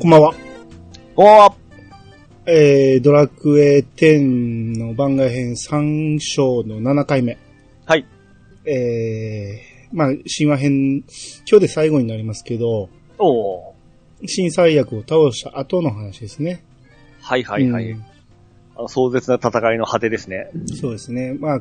[0.00, 0.34] こんばんは。
[1.16, 1.54] おー
[2.46, 7.36] えー、ドラクエ10の番外編3章の7回目。
[7.84, 8.06] はい。
[8.64, 12.88] えー、まあ、神話編、今日で最後になりますけど、
[13.18, 13.74] おー
[14.26, 16.62] 新最悪を倒した後の話ですね。
[17.20, 17.90] はいはいはい。
[17.90, 18.04] うん
[18.76, 20.48] あの壮絶な戦いの果てですね。
[20.80, 21.34] そうですね。
[21.34, 21.60] まあ、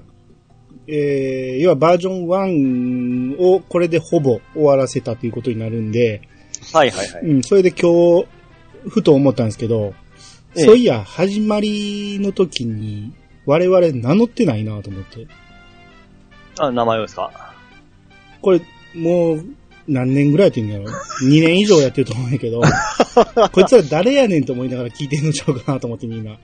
[0.85, 6.21] えー、要はバージョン1をこれでほぼ終わらせたということになるんで、
[6.73, 7.21] はいはいはい。
[7.23, 8.27] うん、それで今日、
[8.89, 9.93] ふと思ったんですけど、
[10.55, 13.13] ええそういや、始まりの時に、
[13.45, 15.27] 我々名乗ってないなと思って。
[16.59, 17.53] あ、名前をですか？
[18.41, 18.61] これ、
[18.95, 19.45] もう、
[19.87, 20.85] 何年ぐらいやってんやろ
[21.23, 22.61] ?2 年以上やってると思うんやけど、
[23.53, 26.37] こいつら誰やねんと思いながら聞いてんのちゃうかなと思ってみんな。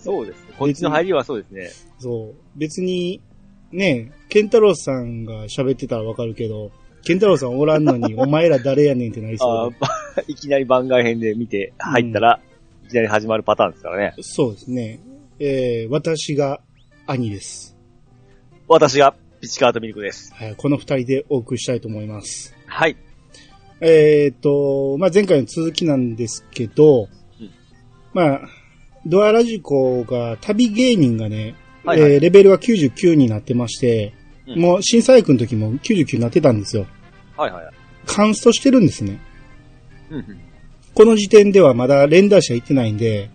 [0.00, 0.52] そうですね。
[0.58, 1.70] こっちの入りはそうですね。
[1.98, 2.58] そう。
[2.58, 3.20] 別に、
[3.72, 6.70] ね、ケンタロウさんが喋ってたらわかるけど、
[7.04, 9.74] ケンタロウさんおらんのに、お前ら誰やねんってなりあそう
[10.28, 12.40] いきなり番外編で見て入ったら、
[12.86, 14.14] いきなり始まるパターンですからね。
[14.16, 14.22] で。
[14.22, 15.00] そうですね。
[15.38, 16.60] えー、私が
[17.06, 17.76] 兄です。
[18.66, 20.34] 私がピチカートミルクです。
[20.34, 22.54] はい、この二人でお送りしたいと思います。
[22.66, 22.96] はい。
[23.80, 27.08] えっ、と、まあ、前回の続きなんですけど、
[27.40, 27.50] うん
[28.12, 28.40] まあ、
[29.06, 31.54] ドアラジコが旅芸人がね、
[31.84, 34.17] はいはいえーレベルは99になってまして、うん
[34.56, 36.86] もう審査役の時も99になってたんですよ。
[37.36, 37.74] はいはいはい。
[38.06, 39.20] カンストしてるんですね。
[40.10, 40.40] うんうん。
[40.94, 43.30] この時点ではまだ連打者行ってないんで、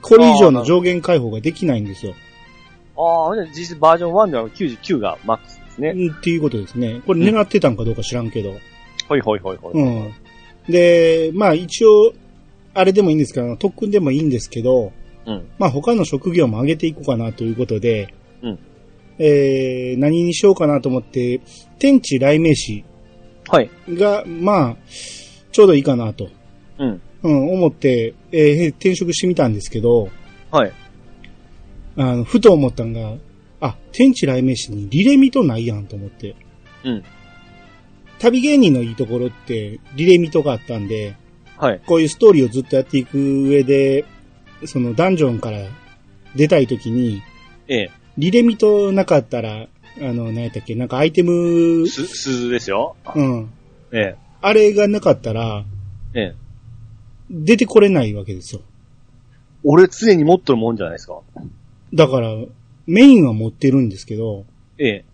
[0.00, 2.14] これ以上の上限解放ができないんですよ。
[2.96, 5.92] ああ、実質バージョン1では99がマックスですね。
[5.96, 7.02] うんっていうことですね。
[7.06, 8.54] これ狙ってたんかどうか知らんけど。
[9.08, 9.72] ほいほいほいほい。
[9.74, 10.12] うん。
[10.68, 12.12] で、まあ一応、
[12.74, 14.92] あれでもいいんですけど、特訓でもいいんですけど、
[15.26, 15.48] うん。
[15.58, 18.58] まあ他の職業も上げていこうかなということで、うん。
[19.18, 21.40] えー、何にしようかなと思って、
[21.78, 22.84] 天地雷鳴士
[23.48, 23.70] はい。
[23.88, 24.76] が、まあ、
[25.50, 26.28] ちょうどいいかなと、
[26.78, 27.02] うん。
[27.22, 30.08] うん、思って、えー転職してみたんですけど、
[30.50, 30.72] はい。
[31.96, 33.14] あの、ふと思ったんが、
[33.60, 36.34] あ、天地雷鳴士にリレミトないやんと思って。
[36.84, 37.04] うん。
[38.18, 41.16] 旅芸人のいいところって、リレミトがあったんで、
[41.56, 41.80] はい。
[41.86, 44.04] こういうストーリーをずっとやっていく上で、
[44.64, 45.58] そのダンジョンから
[46.34, 47.22] 出たいときに、
[47.68, 47.90] ええ。
[48.18, 49.68] リレミトなかったら、
[50.00, 52.96] あの、何やったっけ、なんかアイテム、す、鈴ですよ。
[53.14, 53.50] うん。
[53.92, 54.16] ええ。
[54.40, 55.64] あれがなかったら、
[56.14, 56.34] ええ。
[57.30, 58.62] 出てこれないわけですよ。
[59.64, 61.20] 俺常に持っとるもんじゃないですか。
[61.94, 62.34] だから、
[62.86, 64.44] メインは持ってるんですけど、
[64.78, 65.04] え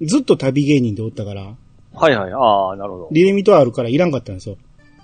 [0.00, 0.04] え。
[0.04, 1.54] ずっと旅芸人でおったから、
[1.94, 2.32] はいはい。
[2.32, 3.08] ああ、なるほど。
[3.12, 4.56] リレミトあるからいらんかったんですよ。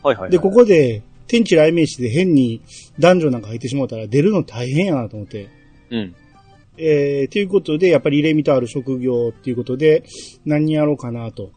[0.02, 0.30] はいはいはい。
[0.30, 2.62] で、ここで、天地雷鳴士で変に
[2.98, 5.48] 男女なんか入ってしまったら出るの大変やなと思って。
[5.90, 6.14] うん。
[6.78, 10.04] えー、ということで、やっぱりリレミトある職業っていうことで、
[10.44, 11.50] 何やろうかなと。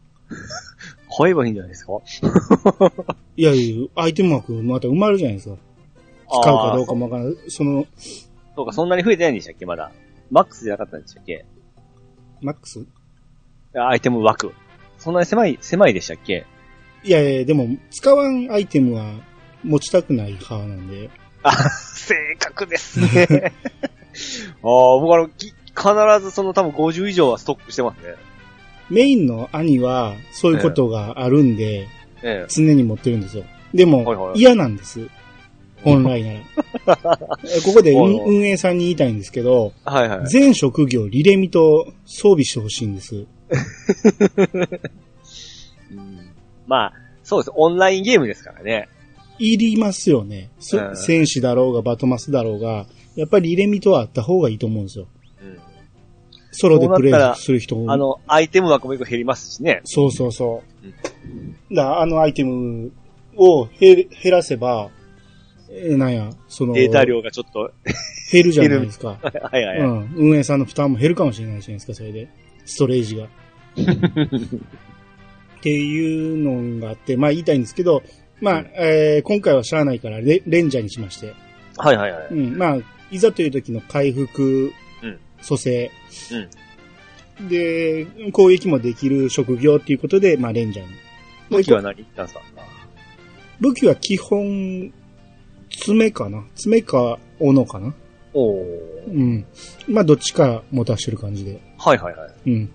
[1.17, 1.93] 買えばいいんじゃないですか？
[3.37, 5.55] いやいや、アイテム枠また埋まるじゃないですか。
[6.29, 7.35] 使うかどうかもわからない。
[7.49, 7.85] その、
[8.55, 9.65] そうか、そんなに増えてないんでしたっけ？
[9.65, 9.91] まだ。
[10.29, 11.45] マックスじゃなかったんでしたっけ？
[12.41, 12.85] マックス？
[13.75, 14.53] アイテム枠。
[14.97, 16.45] そんなに狭い、狭いでしたっけ？
[17.03, 19.11] いやいや、でも、使わんアイテムは
[19.63, 21.09] 持ちたくない派なんで。
[21.43, 23.51] あ、正確ですね。
[24.63, 25.55] ああ、僕あの、き必
[26.21, 28.15] ずその多分50以上はストックしてますね。
[28.89, 31.87] メインの兄は、そういうことがあるんで、
[32.23, 32.47] ええ。
[32.49, 33.45] 常に持ってるんですよ。
[33.73, 35.07] でも、はいはい嫌なんです。
[35.83, 36.39] 本来なら。
[37.43, 40.27] え ここで運はいはい運営さんに言いたいんですけど、はいはい。
[40.27, 43.15] 全職業リレミと装備してほしいんです。
[43.15, 43.27] う
[45.95, 46.31] ん
[46.67, 46.93] まあ、
[47.23, 47.51] そうです。
[47.55, 48.89] オンラインゲームですからね。
[49.39, 50.51] いりますよね。
[50.59, 52.85] そうん戦士だろうがバトマスだろうが、
[53.15, 55.07] やっぱりリレミとはあった方がいいと思うんですよ。
[55.41, 55.59] うん。
[56.51, 59.81] ソロでプレイする人もあの、アイテム枠もよく減りますしね。
[59.83, 60.63] そうそうそ
[61.71, 61.75] う。
[61.75, 62.91] だからあのアイテム
[63.35, 64.89] を減減らせば、
[65.69, 67.71] えーなんや、その、データ量がちょっと、
[68.31, 69.19] 減るじゃないですか。
[69.23, 69.79] はいはいはい。
[69.79, 70.13] うん。
[70.15, 72.27] 運営さんの負担も減るかもしれないじゃないですか、それで。
[72.65, 73.25] ストレージが。
[75.61, 78.03] っていうのがあって、まあ言いたいんですけど、
[78.41, 81.33] まあ、うんえー今回はしゃあないからレ、レンジャーにしまして。
[81.77, 82.27] はいはいはい。
[82.31, 82.57] うん。
[82.57, 82.77] まあ、
[83.11, 84.73] いざという時の回復、
[85.03, 85.91] うん蘇生。
[87.39, 87.49] うん。
[87.49, 90.93] で、攻撃もできる職業っていうことで、まあ、レンジャーに。
[91.49, 91.95] 武器は何？
[91.95, 92.27] 言ったん
[93.59, 94.93] 武器は基本、
[95.69, 97.93] 爪かな爪か、斧かな
[98.33, 98.63] おー。
[99.07, 99.45] うん。
[99.87, 101.59] まあ、どっちか持たしてる感じで。
[101.77, 102.31] はいはいはい。
[102.45, 102.71] うん。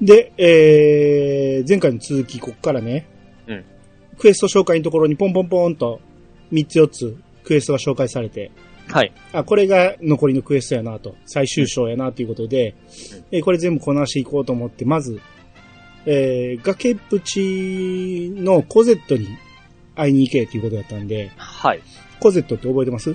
[0.00, 3.06] で、えー、前回の続き、こっからね。
[3.46, 3.64] うん。
[4.18, 6.00] クエスト紹介のところにポンポンポンと、
[6.52, 8.50] 3つ4つ、クエストが紹介されて、
[8.92, 9.12] はい。
[9.32, 12.74] あ、これが残りのクエストやなと、最終章やなということで、
[13.30, 15.20] えーこれ全部こなしていこうと思って、まず、
[16.06, 19.28] えー、崖っぷちのコゼットに
[19.94, 21.80] 会いに行けっていうことだったんで、はい。
[22.20, 23.14] コゼットって覚えてます？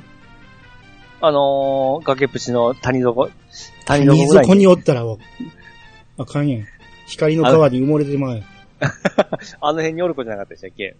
[1.22, 3.30] あのー、崖っぷちの谷底、
[3.86, 5.04] 谷谷底ぐらい底におったら、
[6.18, 6.66] あかんやん。
[7.08, 8.44] 光の川に埋もれてまう。
[9.62, 10.96] あの辺におる子じゃなかったでしたっけ？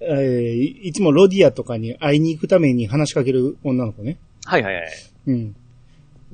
[0.00, 4.18] えーいいつもロディアとかに会いに行くために話しかける女の子ね。
[4.44, 4.86] はいはいはい。
[5.26, 5.52] うん。
[5.52, 5.60] だか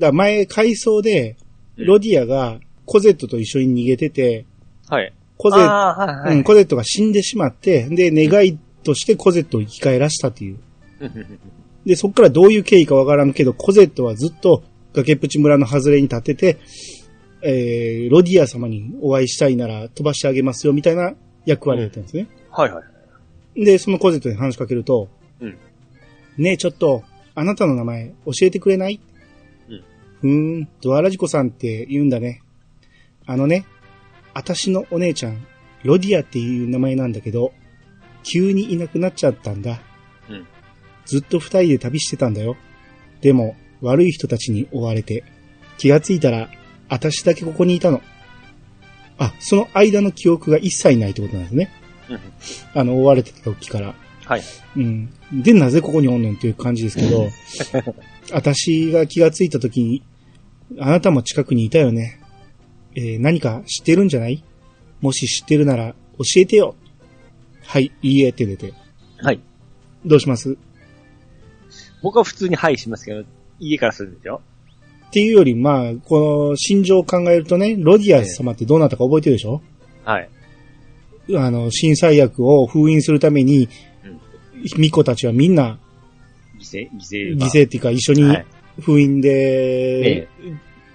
[0.06, 1.36] ら前、回想で、
[1.76, 4.44] うんロディアがコゼットと一緒に逃げてて、
[4.88, 5.12] はい。
[5.38, 6.36] コゼはいはい。
[6.36, 10.58] うん、コゼットが死んでしまって、で、願いとしてコゼットを生き返らしたっていう。
[11.86, 14.62] で、そっからどういう経緯かわからんけど、コゼットはずっと
[14.92, 16.58] 崖っぷち村の外れに立ってて、
[17.42, 21.14] えー、ロディア様にお会いしたいなら飛ばしてあげますよ、みたいな
[21.44, 22.28] 役割だったんですね。
[22.50, 22.84] はいはい。
[23.56, 25.08] で、そのコゼットに話しかけると、
[25.40, 25.58] うん
[26.38, 27.04] ねえ、ちょっと、
[27.34, 29.00] あなたの名前教えてくれない？
[29.68, 29.84] うん。
[30.20, 32.42] ふーん、ドアラジコさんって言うんだね。
[33.26, 33.66] あのね、
[34.34, 35.46] あたしのお姉ちゃん、
[35.82, 37.52] ロディアっていう名前なんだけど、
[38.22, 39.80] 急にいなくなっちゃったんだ。
[40.30, 40.46] うん
[41.04, 42.56] ずっと二人で旅してたんだよ。
[43.20, 45.24] でも、悪い人たちに追われて、
[45.76, 46.48] 気がついたら、
[46.88, 48.00] あたしだけここにいたの。
[49.18, 51.72] あ、その間の記憶が一切ないってことなんですね。
[52.14, 52.18] う
[52.78, 53.94] んあの、追われてた時から。
[54.24, 54.42] はい。
[54.76, 55.08] うん。
[55.32, 57.28] で、なぜここにおんねんっていう感じですけど、
[58.32, 60.02] 私が気がついた時に、
[60.78, 62.20] あなたも近くにいたよね。
[62.94, 64.42] えー何か知ってるんじゃない？
[65.00, 66.74] もし知ってるなら教えてよ。
[67.64, 68.72] はい、いいえって出て。
[69.18, 69.40] はい。
[70.04, 70.56] どうします？
[72.02, 73.24] 僕は普通にはいしますけど、
[73.58, 74.40] 家からするんですよ。
[75.08, 79.60] っていうより、まあ、この心情を考えるとね、ロディア様ってどうなったか覚えてるでしょ？
[80.04, 80.28] はい。
[81.36, 83.68] あの、新災薬を封印するために、
[84.04, 84.20] うん
[84.64, 85.78] 巫女たちはみんな
[86.56, 87.46] 犠牲、犠牲犠が。
[87.48, 88.46] 牲っていうか一緒にはい
[88.80, 90.28] 封印でえ、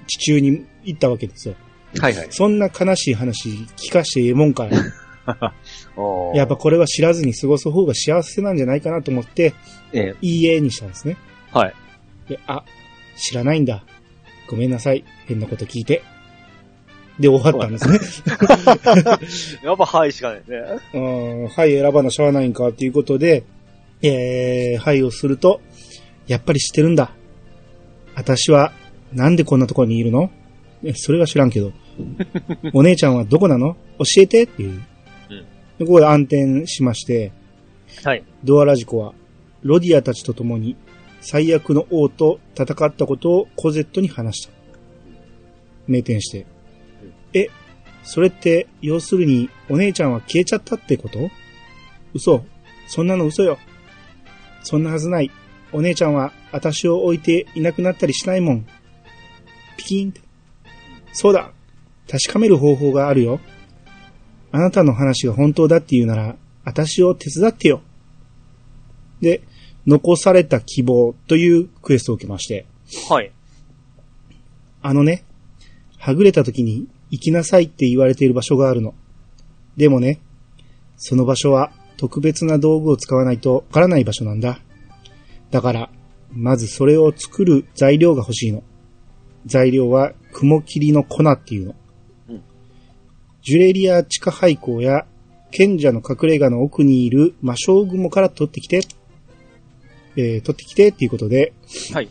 [0.07, 1.56] 地中に行ったわけですよ。
[2.00, 2.27] はいはい。
[2.31, 4.68] そんな悲しい話聞かしてええもんか。
[6.33, 9.53] やっぱこれは知らずに過ごす方が幸せなんじゃないかなと思って、
[9.91, 11.18] えいいえにしたんですね。
[11.53, 11.74] えはい。
[12.29, 12.63] で、あ、
[13.18, 13.83] 知らないんだ。
[14.47, 15.03] ごめんなさい。
[15.27, 16.01] 変なこと聞いて。
[17.19, 18.37] で、終わったんですね。
[19.63, 20.79] やっぱはいしかないね。
[20.93, 23.43] うん、はい、選ばなしゃあないんかっていうことで、
[24.03, 25.61] えー、はいをすると、
[26.27, 27.11] やっぱり知ってるんだ。
[28.15, 28.71] 私は、
[29.13, 30.29] なんでこんなところにいるの？
[30.83, 31.71] えそれは知らんけど。
[32.73, 33.75] お姉ちゃんはどこなの？
[33.99, 34.81] 教えてっていう。
[35.79, 37.31] でここで暗転しまして、
[38.03, 38.23] はい。
[38.43, 39.13] ドアラジコは、
[39.63, 40.75] ロディアたちと共に、
[41.21, 44.53] 最悪の王と戦ったことをコゼットに話した。
[45.87, 46.45] 名店して。
[48.07, 51.30] え、それって、要するに、お姉ちゃんは消えちゃったってこと？
[52.13, 52.45] 嘘。
[52.88, 53.59] そんなの嘘よ。
[54.63, 55.31] そんなはずない。
[55.74, 58.65] お姉ちゃんは、私を置いていなくなったりしないもん。
[59.75, 60.21] ピキーンって。
[61.12, 61.51] そうだ。
[62.09, 63.39] 確かめる方法があるよ。
[64.51, 67.81] あなたの話が本当だって言うなら、私を手伝ってよ。
[69.19, 69.42] で、
[69.86, 72.65] 残された希望というクエストを受けまして、
[73.10, 73.31] はい。
[74.81, 75.25] あのね、
[75.98, 78.94] はぐれた時に行きなさいって言われている場所があるの。
[79.75, 80.19] でもね、
[80.98, 84.59] その場所は特別な道具を使わないとわからない場所なんだ。
[85.51, 85.89] だから、
[86.31, 88.63] まずそれを作る材料が欲しいの。
[89.46, 91.75] 材料は雲霧の粉っていうの。
[92.29, 92.43] うん
[93.41, 95.05] ジュレリア地下廃坑や
[95.51, 98.81] 賢者の隠れ家の奥にいる魔性雲から取ってきて、
[100.17, 101.53] えー取ってきてっていうことで、
[101.93, 102.10] はい。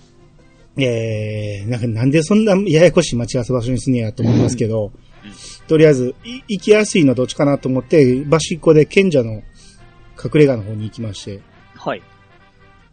[0.78, 4.92] えー、なんかなんでそんなややこしい待ち合わせ場所にすんねやと思いますけど、
[5.66, 9.42] とりあえず、い行きやすいのはどっちかなと思って、端っこで賢者の
[10.23, 11.40] 隠れ家の方に行きまして、
[11.75, 12.02] はい。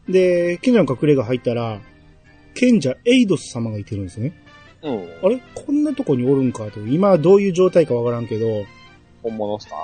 [0.10, 1.82] で、賢者の隠れ家入ったら、
[2.56, 4.34] 賢者エイドス様がいてるんですね。
[4.82, 5.08] うん。
[5.24, 5.42] あれ？
[5.54, 6.80] こんなとこにおるんかと。
[6.82, 8.66] 今どういう状態かわからんけど、
[9.22, 9.76] 本物っすか？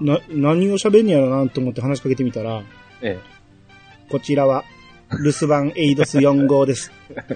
[0.00, 2.62] な、何を喋んねやろなと思って話しかけてみたら、
[3.02, 3.18] え
[4.10, 4.64] こちらは、
[5.10, 6.92] 留守番エイドス4号です。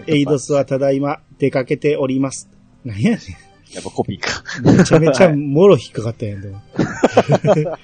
[0.06, 2.48] エイドスはただいま出かけております。
[2.84, 3.18] 何やねん。
[3.18, 3.50] え。
[3.74, 4.42] やっぱコピーか。
[4.62, 6.60] めちゃめちゃもろ引っかかったんやん、でも。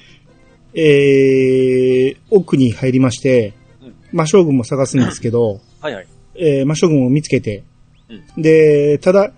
[0.74, 6.06] えー、奥に入りましてうん、魔将軍も探すんですけど、はいはい。
[6.34, 7.62] えー魔将軍を見つけて、
[8.36, 9.32] で、ただ、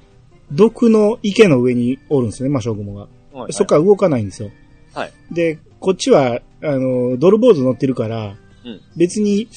[0.50, 3.08] 毒の池の上におるんですね、魔将軍が。
[3.32, 4.50] はいそっから動かないんですよ。
[4.94, 5.12] はい。
[5.30, 9.48] で、こっちは、あの、ドルボーズ乗ってるから、うん別に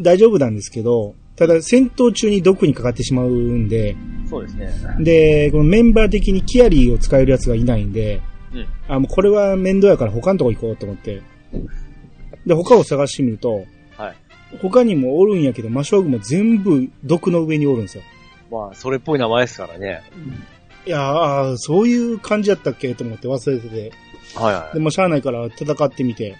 [0.00, 3.96] 大丈夫なんですけど、ただ戦闘中に毒にかかってしまうんで、
[4.28, 4.70] そうですね。
[5.00, 8.20] で、このメンバー的にキアリーを使えるやつがいないんで、
[8.52, 8.66] うん。
[8.88, 11.22] あ、もうこれは面倒やから他のとこ行こうと思って。
[12.46, 13.64] で、他を探してみると、
[13.96, 14.16] はい。
[14.60, 18.02] 他にもおるんやけど、魔将軍も全部毒の上におるんですよ。
[18.50, 20.02] まあ、それっぽい名前ですからね。
[20.86, 23.92] いやーそういう感じやったっけと思って忘れてて。
[24.34, 26.36] はいはでもしゃあないから戦ってみて。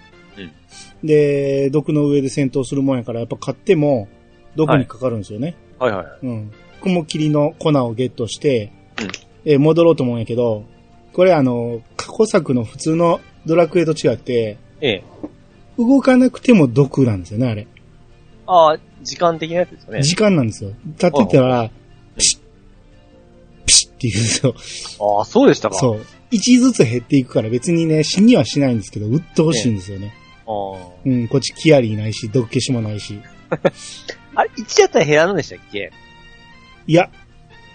[1.03, 4.07] で、毒の上で戦闘するもんやから、やっぱ買っても、
[4.55, 5.55] 毒にかかるんですよね。
[5.79, 6.05] はいはい。
[6.25, 6.51] うん。
[6.81, 10.65] 雲霧の粉をゲットして、うんえー戻ろうと思うんやけど、
[11.13, 15.03] これあの、過去作の普通のドラクエと違って、ええ。
[15.77, 17.67] 動かなくても毒なんですよね、あれ。
[18.45, 20.03] ああ、時間的なやつですよね。
[20.03, 20.71] 時間なんですよ。
[20.85, 21.69] 立ってたら、
[22.17, 22.39] ピシッ、
[23.65, 24.55] ピシッって言うんですよ。
[25.17, 25.75] ああ、そうでしたか。
[25.75, 25.79] う。
[25.79, 26.05] そう。
[26.31, 30.13] 一ずつ減っていくから別にね、死にはしないんですけど、うっとうしいんですよね。
[31.05, 33.19] うん、こっちキアリーないし、毒消しもないし。
[34.35, 35.91] あれ、1やったら減らんのでしたっけ？
[36.87, 37.09] いや、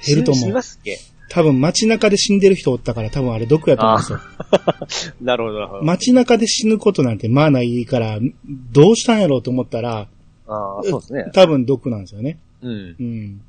[0.06, 0.54] 減ると死に思う。
[0.56, 0.98] ますっけ？
[1.30, 4.20] 多分街中で死んでる人おったから多分あれ毒やと思うんですよ。
[5.20, 5.82] なるほど、なるほど。
[5.84, 8.18] 街中で死ぬことなんてまあないから、
[8.72, 10.08] どうしたんやろうと思ったら、
[10.46, 11.24] ああ、そうですね。
[11.32, 12.38] 多分毒なんですよね。
[12.62, 12.96] うん。
[13.00, 13.40] うん。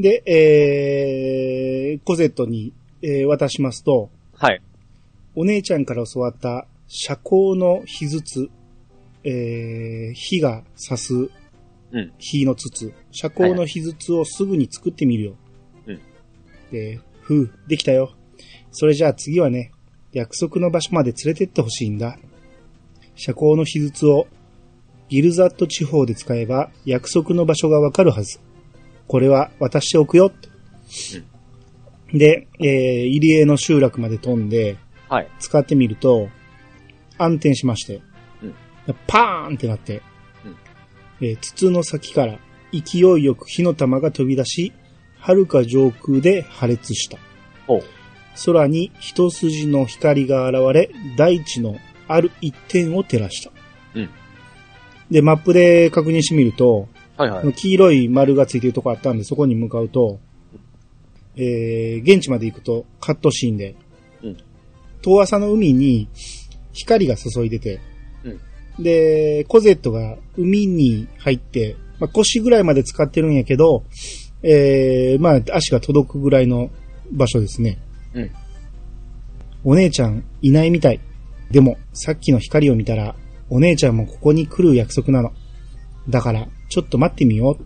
[0.00, 4.60] で、えー、コゼットに、えー渡しますと、はい。
[5.34, 8.50] お姉ちゃんから教わった遮光の火筒、
[9.24, 11.30] えー、火が刺す
[11.92, 12.12] うん。
[12.18, 15.36] 火の筒、遮光の火筒をすぐに作ってみるよ。
[15.86, 16.00] うん。
[16.70, 18.12] で、ふう、できたよ。
[18.72, 19.72] それじゃあ次はね、
[20.12, 22.18] 約束の場所まで連れてってほしいんだ。
[23.14, 24.26] 遮光の火筒を
[25.08, 28.38] ギルザット地方で使えば約束の場所がわかるはず。
[29.06, 30.30] これは渡しておくよ。
[32.12, 34.76] で、えー、入江の集落まで飛んで、
[35.08, 35.28] はい。
[35.38, 36.28] 使ってみると、
[37.18, 38.02] 暗転しまして、
[38.42, 38.54] うん
[39.06, 40.02] パーンってなって、
[41.20, 42.38] えー筒の先から
[42.72, 44.72] 勢いよく火の玉が飛び出し、
[45.18, 47.18] 遥か上空で破裂した。
[48.46, 53.50] 空に一筋の光が現れ、大地のある一点を照らした。
[53.94, 54.10] うん
[55.10, 57.52] で、マップで確認してみると、はいはい。
[57.54, 60.20] 黄色い丸がついてるとこあったんで、そこに向かうと、
[61.34, 63.74] えー、現地まで行くとカットシーンで、
[64.22, 64.36] うん
[65.00, 66.08] 遠浅の海に
[66.78, 67.80] 光が注いでて、
[68.78, 73.84] で、コゼットが海に入って、まあ、腰ぐらいまで使ってるんやけど、
[74.42, 76.70] えー、まあ、足が届くぐらいの
[77.10, 77.78] 場所ですね。
[78.14, 78.30] うん
[79.64, 81.00] お姉ちゃんいないみたい。
[81.50, 83.16] でも、さっきの光を見たら、
[83.50, 85.32] お姉ちゃんもここに来る約束なの。
[86.08, 87.58] だから、ちょっと待ってみよ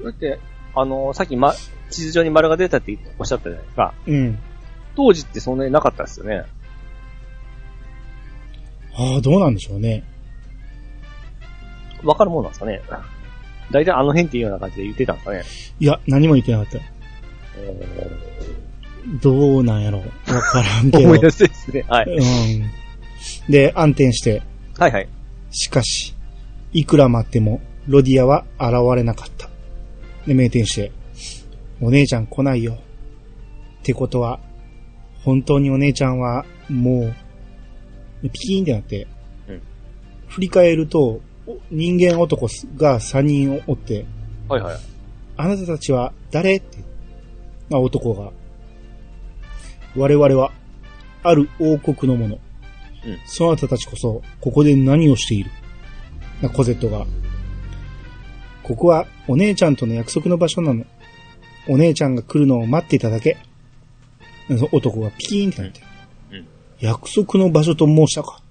[0.00, 0.04] う。
[0.04, 0.38] だって、
[0.74, 1.52] あのーさっきま、
[1.90, 3.94] 地図上に丸が出たっておっしゃったじゃないですか。
[4.06, 4.38] うん。
[4.94, 6.44] 当時ってそんなになかったですよね。
[8.96, 10.02] ああ、どうなんでしょうね。
[12.02, 12.80] わかるもんなんですかね。
[13.70, 15.42] 大体あの辺っていうような感じで言ってたんですかね。
[15.80, 16.78] いや、何も言ってなかった。
[19.22, 20.34] どうなんやろう。
[20.34, 21.04] わからんけど。
[21.04, 21.84] 思い出すですね。
[21.88, 22.06] はい。
[22.06, 22.20] う
[23.48, 23.50] ん。
[23.50, 24.42] で、暗転して、
[24.78, 25.08] はいはい。
[25.50, 26.14] しかし、
[26.72, 29.48] いくら待っても、ロディアは現れなかった。
[30.26, 30.92] で、名店して、
[31.80, 32.74] お姉ちゃん来ないよ。
[32.74, 34.40] ってことは、
[35.22, 37.14] 本当にお姉ちゃんは、もう、
[38.22, 39.06] ピキーンってなって、
[39.48, 39.62] うん
[40.28, 44.04] 振り返ると、お人間男が3人おって、
[44.48, 44.78] はいはい。
[45.36, 46.56] あなたたちは誰？
[46.56, 46.78] って、
[47.70, 48.32] まあ、男が。
[49.96, 50.52] 我々は、
[51.22, 52.34] ある王国の者。
[52.34, 52.40] うん
[53.26, 55.50] そなたたちこそ、ここで何をしている？
[56.42, 57.06] なコゼットが。
[58.64, 60.84] ここは、お姉ちゃんとの約束の場所なの。
[61.68, 63.36] お姉ちゃんが来るのを待っていただけ。
[64.58, 65.85] そ男がピキーンってなって。
[66.78, 68.42] 約束の場所と申したか。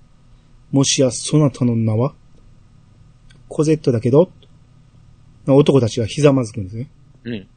[0.71, 2.13] もしや、そなたの名は？
[3.47, 4.31] コゼットだけど？
[5.47, 6.89] 男たちがひざまずくんですね。
[7.23, 7.47] うん。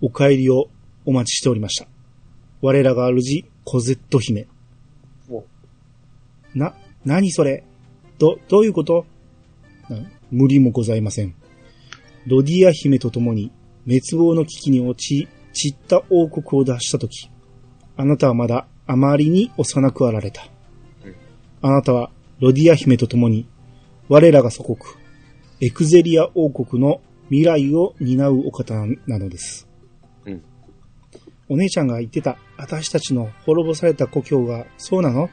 [0.00, 0.68] お帰りを
[1.04, 1.88] お待ちしておりました。
[2.60, 4.46] 我らが主、コゼット姫。
[5.28, 5.44] お
[6.54, 7.64] な、何それ？
[8.18, 9.06] ど、どういうこと？
[9.88, 9.98] な
[10.30, 11.34] 無理もございません。
[12.26, 13.50] ロディア姫と共に
[13.86, 17.28] 滅亡の危機に陥散った王国を脱したとき、
[17.96, 20.42] あなたはまだあまりに幼くあられた。
[21.04, 21.14] うん
[21.62, 22.10] あなたは
[22.40, 23.48] ロディア姫と共に
[24.08, 24.78] 我らが祖国、
[25.60, 27.00] エクゼリア王国の
[27.30, 28.74] 未来を担うお方
[29.06, 29.66] なのです。
[30.26, 30.42] うん
[31.48, 35.28] お姉ちゃんが言ってた、私たちの滅ぼされた故郷がそうなの？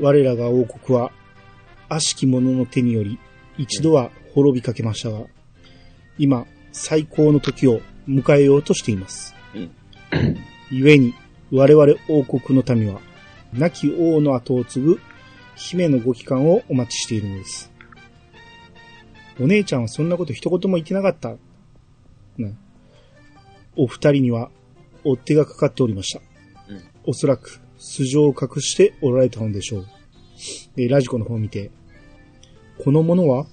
[0.00, 1.12] 我らが王国は、
[1.88, 3.18] 悪しき者の手により、
[3.58, 5.26] 一度は滅びかけましたが、
[6.18, 9.34] 今、最高の時を迎えようとしています。
[9.54, 9.70] うん
[10.70, 11.14] 故に、
[11.52, 13.00] 我々王国の民は、
[13.52, 15.00] 亡き王の後を継ぐ
[15.54, 17.72] 姫のご帰還をお待ちしているのです。
[19.40, 21.36] お姉ちゃんはそんなこと一言も言ってなかった。
[22.36, 22.56] ね、
[23.76, 24.50] お二人には、
[25.04, 26.20] 追っ手がかかっておりました。
[26.68, 29.86] うんおそらく、素性を隠しておられたのでしょう。
[30.74, 31.70] で、ラジコの方を見て、
[32.82, 33.46] この者は、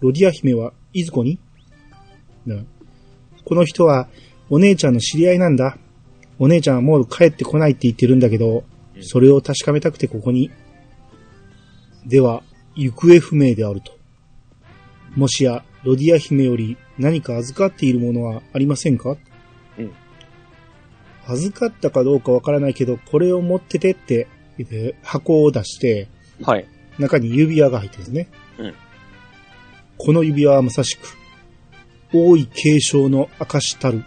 [0.00, 1.38] ロディア姫はいずこに、
[2.44, 2.66] ね
[3.44, 4.08] この人は、
[4.50, 5.78] お姉ちゃんの知り合いなんだ。
[6.42, 8.64] お姉ちゃんはもう帰ってこないって言ってるんだけど、
[9.00, 10.50] それを確かめたくてここに。
[12.04, 12.42] では、
[12.74, 13.92] 行方不明であると。
[15.14, 19.16] もしや、ロディア姫より何か預かっているものはありませんか？
[19.78, 19.92] うん。
[21.28, 24.26] 預かったかどうかわからないけど、これを持っててって、
[25.04, 26.08] 箱を出して、
[26.42, 26.66] はい。
[26.98, 28.28] 中に指輪が入ってるんですね。
[28.58, 28.74] うん
[29.96, 31.16] この指輪はまさしく、
[32.12, 34.04] 王位継承の証たる、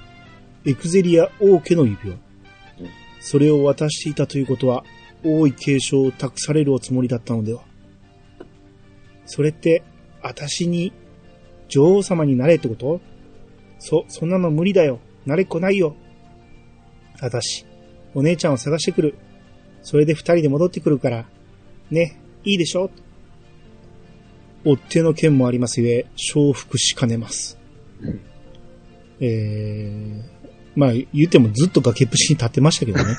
[0.66, 2.18] エクゼリア王家の指輪。
[3.26, 4.86] うんそれを渡していたということは、
[5.24, 7.64] 王位継承を託されるおつもりだったのでは。
[9.26, 9.82] それって、
[10.22, 10.94] 私に、
[11.68, 13.02] 女王様になれってこと？
[13.80, 15.00] そ、そんなの無理だよ。
[15.26, 15.96] なれっこないよ。
[17.20, 17.66] 私、
[18.14, 19.16] お姉ちゃんを探してくる。
[19.82, 21.26] それで二人で戻ってくるから。
[21.90, 22.92] ね、いいでしょ？
[24.64, 27.58] 追っ手の件もありますゆえ、承服しかねます。
[28.02, 28.22] うん
[29.20, 30.35] えー、
[30.76, 33.16] まあ、言ってもずっと崖っぷちに立ってましたけどね。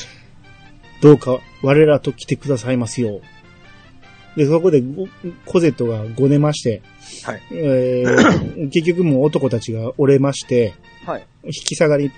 [1.00, 4.38] どうか我らと来てくださいますよう。
[4.38, 5.06] で、そこでご
[5.44, 6.82] コゼットがごねまして、
[7.22, 11.26] はいえー結局もう男たちが折れまして、はい。
[11.44, 12.10] 引き下がりっ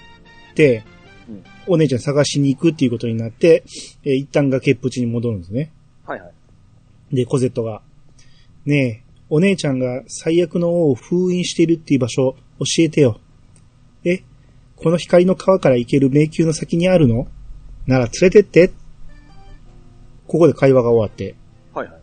[0.54, 0.84] て、
[1.28, 3.64] うんお姉ちゃん探しに行くっていうことになって、
[4.04, 5.72] えー一旦崖っぷちに戻るんですね。
[6.06, 6.30] はいは
[7.12, 7.16] い。
[7.16, 7.82] で、コゼットが、
[8.64, 13.20] ねえ、お姉ちゃんが最悪の王を封印しているっていう場所教えてよ。
[14.78, 17.26] え、この光の川から行ける迷宮の先にあるの？
[17.86, 18.72] なら連れてって。
[20.26, 21.36] ここで会話が終わって、
[21.72, 22.00] はいはい。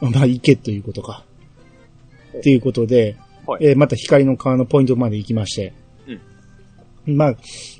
[0.00, 1.24] あまあ行けということか。
[2.36, 3.16] っていうことで、
[3.46, 5.72] はいえーまた光の川のポイントまで行きまして。
[7.08, 7.34] まあ、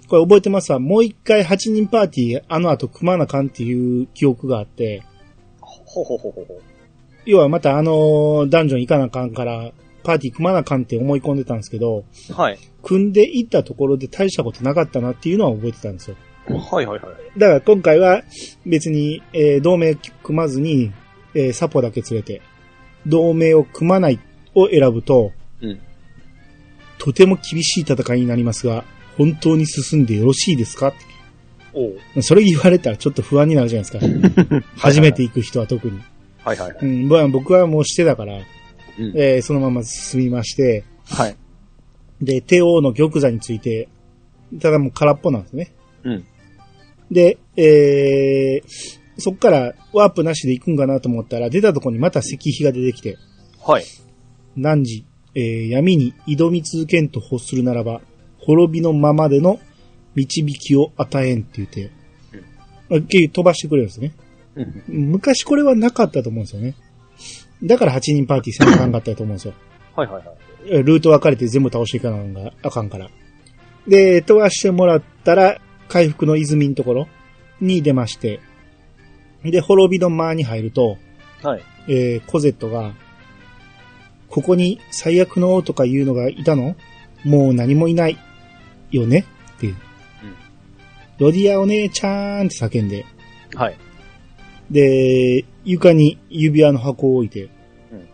[0.06, 0.78] これ覚えてますわ。
[0.78, 5.02] もう一回8人パーティー、あの後組まなあかんっていう記憶があって、
[5.60, 6.60] ほほほほほ。
[7.24, 9.72] 要はまたあのダンジョン行かなあかんから、
[10.06, 12.58] パーティー組まなあかんって思い込んでたんですけど、はい。
[12.82, 16.16] 組んでいったところで大したことなかったなっていうのは覚えてたんですよ。
[16.48, 17.38] はいはいはい。
[17.38, 18.22] だから今回は
[18.64, 20.92] 別に、えー同盟組まずに、
[21.34, 22.40] えーサポだけ連れて、
[23.06, 24.20] 同盟を組まない
[24.54, 25.80] を選ぶと、うん。
[26.98, 28.84] とても厳しい戦いになりますが、
[29.18, 30.94] 本当に進んでよろしいですか？
[31.74, 32.22] おう。
[32.22, 34.62] それ言われたらちょっと不安になるじゃないですか。
[34.78, 35.98] 初めて行く人は特に。
[36.44, 36.78] はいはいはい。
[36.80, 38.38] うん、まあ僕はもうしてたから、
[38.98, 39.12] うん。
[39.16, 41.36] えーそのまま進みまして、はい。
[42.20, 43.88] で、帝王の玉座について、
[44.60, 45.72] ただもう空っぽなんですね。
[46.04, 46.24] うん。
[47.10, 48.68] で、えー、
[49.18, 53.18] そっからワープなしで行くんかなと思ったら、出たところにまた石碑が出てきて、
[53.62, 53.84] はい。
[54.56, 55.04] 汝、
[55.34, 58.00] えー闇に挑み続けんと欲するならば、
[58.38, 59.58] 滅びのままでの
[60.14, 61.90] 導きを与えんって言って、
[62.88, 64.14] まあ結局飛ばしてくれるんですね。
[64.54, 64.82] うん。
[65.10, 66.74] 昔これはなかったと思うんですよね。
[67.62, 69.54] だから8人パーティーせなあかんかったと思うんですよ。
[69.94, 70.36] はいはいはい。
[70.68, 72.18] えルート分かれて全部倒していかな
[72.62, 73.08] あかんから。
[73.86, 77.08] で、飛ばしてもらったら、回復の泉のところ
[77.60, 78.40] に出まして、
[79.44, 80.98] で、滅びの間に入ると、
[81.42, 81.62] はい。
[81.88, 82.94] えー、コゼットが、
[84.28, 86.74] ここに最悪の王とかいうのがいたの？
[87.24, 88.18] もう何もいない。
[88.90, 89.24] よね？
[89.56, 89.76] っていう。
[91.18, 93.06] ロディアお姉ちゃーんって叫んで、
[93.54, 93.76] はい。
[94.70, 98.08] で、床に指輪の箱を置いて、うん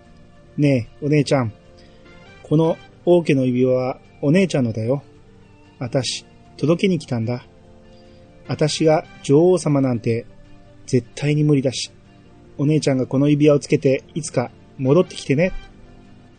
[0.56, 1.52] ねえ、お姉ちゃん。
[2.42, 5.02] この王家の指輪はお姉ちゃんのだよ。
[5.78, 7.44] あたし、届けに来たんだ。
[8.48, 10.26] あたしが女王様なんて
[10.86, 11.90] 絶対に無理だし、
[12.58, 15.52] お姉ちゃんがこの指輪をつけていつか戻ってきてね。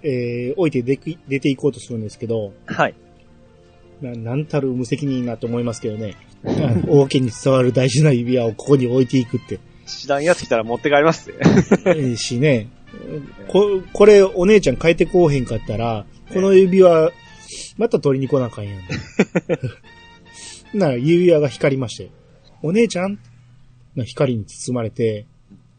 [0.05, 2.95] えー、置いて出て出て行こうとするんですけど、はい。
[4.01, 6.15] ななんたる無責任なと思いますけどね。
[6.89, 9.59] 王家に伝わる大事な指輪をここに置いていくって。
[9.85, 11.35] 知らんやつ来たら持って帰りますね。
[11.39, 12.69] えーしね。
[13.47, 17.11] こ、これお姉ちゃん変えてこうへんかったら、この指輪、
[17.77, 18.79] また取りに来なあかんやん。
[20.77, 22.09] なら指輪が光りまして、
[22.61, 23.19] お姉ちゃん
[23.95, 25.25] の光に包まれて、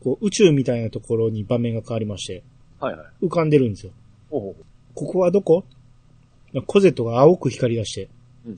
[0.01, 2.43] こう宇宙みたいなところに場面が変わりまして、
[2.79, 3.25] はいはい。
[3.25, 3.93] 浮かんでるんですよ。
[4.31, 4.55] こ
[4.95, 5.65] こはどこ？
[6.67, 8.09] コゼットが青く光り出して。
[8.47, 8.57] うん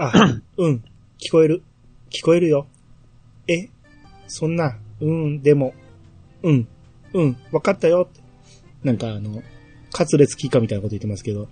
[0.00, 0.84] あ、うん、
[1.18, 1.62] 聞こえる。
[2.10, 2.68] 聞こえるよ。
[3.48, 3.68] え？
[4.28, 5.74] そんな、うん、でも、
[6.42, 6.68] うん、
[7.14, 8.08] うん、わかったよ。
[8.84, 9.42] なんかあの、
[9.92, 11.48] カツレツキーかみたいなこと言ってますけど。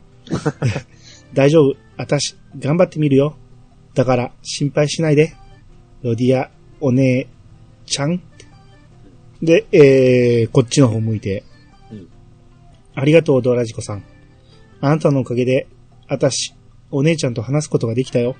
[1.35, 1.77] 大丈夫。
[1.97, 3.37] あたし、頑張ってみるよ。
[3.95, 5.35] だから、心配しないで。
[6.03, 7.27] ロディア、お姉
[7.87, 8.23] ちゃん。
[9.43, 11.45] で、えー、こっちの方向いて、
[11.91, 12.09] うん
[12.99, 14.05] ありがとう、ドラジコさん。
[14.81, 15.67] あなたのおかげで、
[16.09, 16.55] あたし、
[16.91, 18.37] お姉ちゃんと話すことができたよ。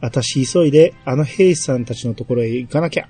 [0.00, 3.08] あたし急いで、あの兵士さんたちのところへ行かなきゃ。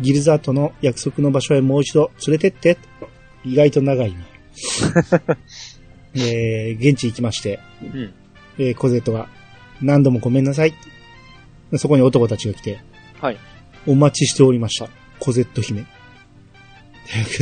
[0.00, 2.78] ギルザートの約束の場所へもう一度連れてって。
[3.44, 4.18] 意外と長いな。
[6.14, 8.12] えー、現地行きまして、うん。
[8.58, 9.28] えー、コゼットが、
[9.80, 10.74] 何度もごめんなさい。
[11.76, 12.80] そこに男たちが来て、
[13.20, 13.38] はい。
[13.86, 14.88] お待ちしておりました。
[15.20, 15.84] コゼット姫。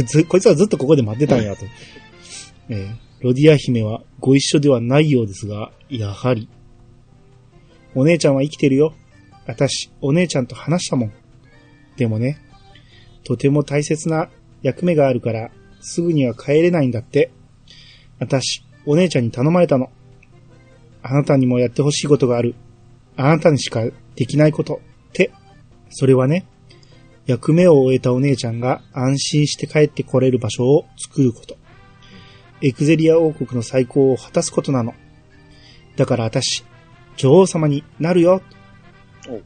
[0.07, 1.65] ず こいつはずっとここで待ってたんやと。
[2.69, 6.49] えーロディア姫はご一緒ではないようですが、やはり。
[7.95, 8.95] お姉ちゃんは生きてるよ。
[9.47, 11.13] 私、お姉ちゃんと話したもん。
[11.97, 12.39] でもね、
[13.27, 14.29] とても大切な
[14.63, 17.33] 役目があるから、すぐには帰れないんだって。
[18.21, 19.91] 私、お姉ちゃんに頼まれたの。
[21.03, 22.55] あなたにもやってほしいことがある。
[23.17, 23.83] あなたにしか
[24.15, 24.81] できないこと。
[25.09, 25.33] って。
[25.91, 26.47] それはね、
[27.27, 31.57] 役目を終えたお姉ちゃんが安心して帰ってこれる場所を作ること。
[32.63, 34.95] エクゼリア王国の最高を果たすことなの。
[35.97, 36.65] だから私、
[37.17, 38.41] 女王様になるよ。
[39.29, 39.41] お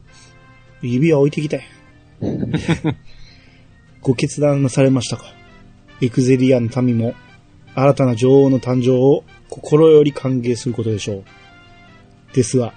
[0.85, 1.63] 指輪置いてきたい。
[4.01, 5.25] ご決断なされましたか？
[6.01, 7.13] エクゼリアの民も
[7.75, 11.23] 新たな女王の誕生を心より歓迎することでしょう。
[12.33, 12.73] ですが、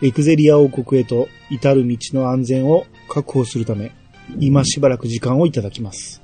[0.00, 3.92] エクゼリア王国へと至る道の安全を確保するため、
[4.38, 6.22] 今しばらく時間をいただきます。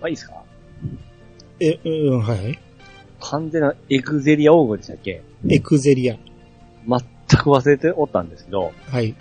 [0.00, 0.42] あ、いいですか？
[1.60, 2.58] え、うん、はいはい。
[3.20, 5.22] 完全なエクゼリア王国でしたっけ？
[5.48, 6.16] エクゼリア。
[6.86, 7.00] 全
[7.40, 9.14] く忘れておったんですけど、はい。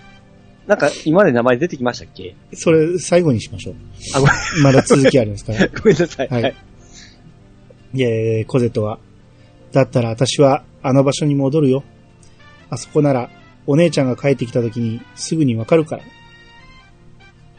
[0.68, 2.36] なんか今まで名前出てきましたっけ？
[2.54, 3.76] それ、最後にしましょう。
[4.16, 5.68] あ、ごめん、まだ続きありますから。
[5.82, 6.28] ごめんなさい。
[6.30, 6.56] はい。
[7.96, 9.00] いやいやいやコゼットは、
[9.72, 11.84] だったら私はあの場所に戻るよ。
[12.70, 13.30] あそこなら、
[13.68, 16.04] お姉ちゃんが帰ってきた時にすぐにわかるから。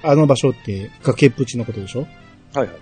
[0.03, 2.07] あの場所って崖っぷちのことでしょ？
[2.55, 2.77] はいはい。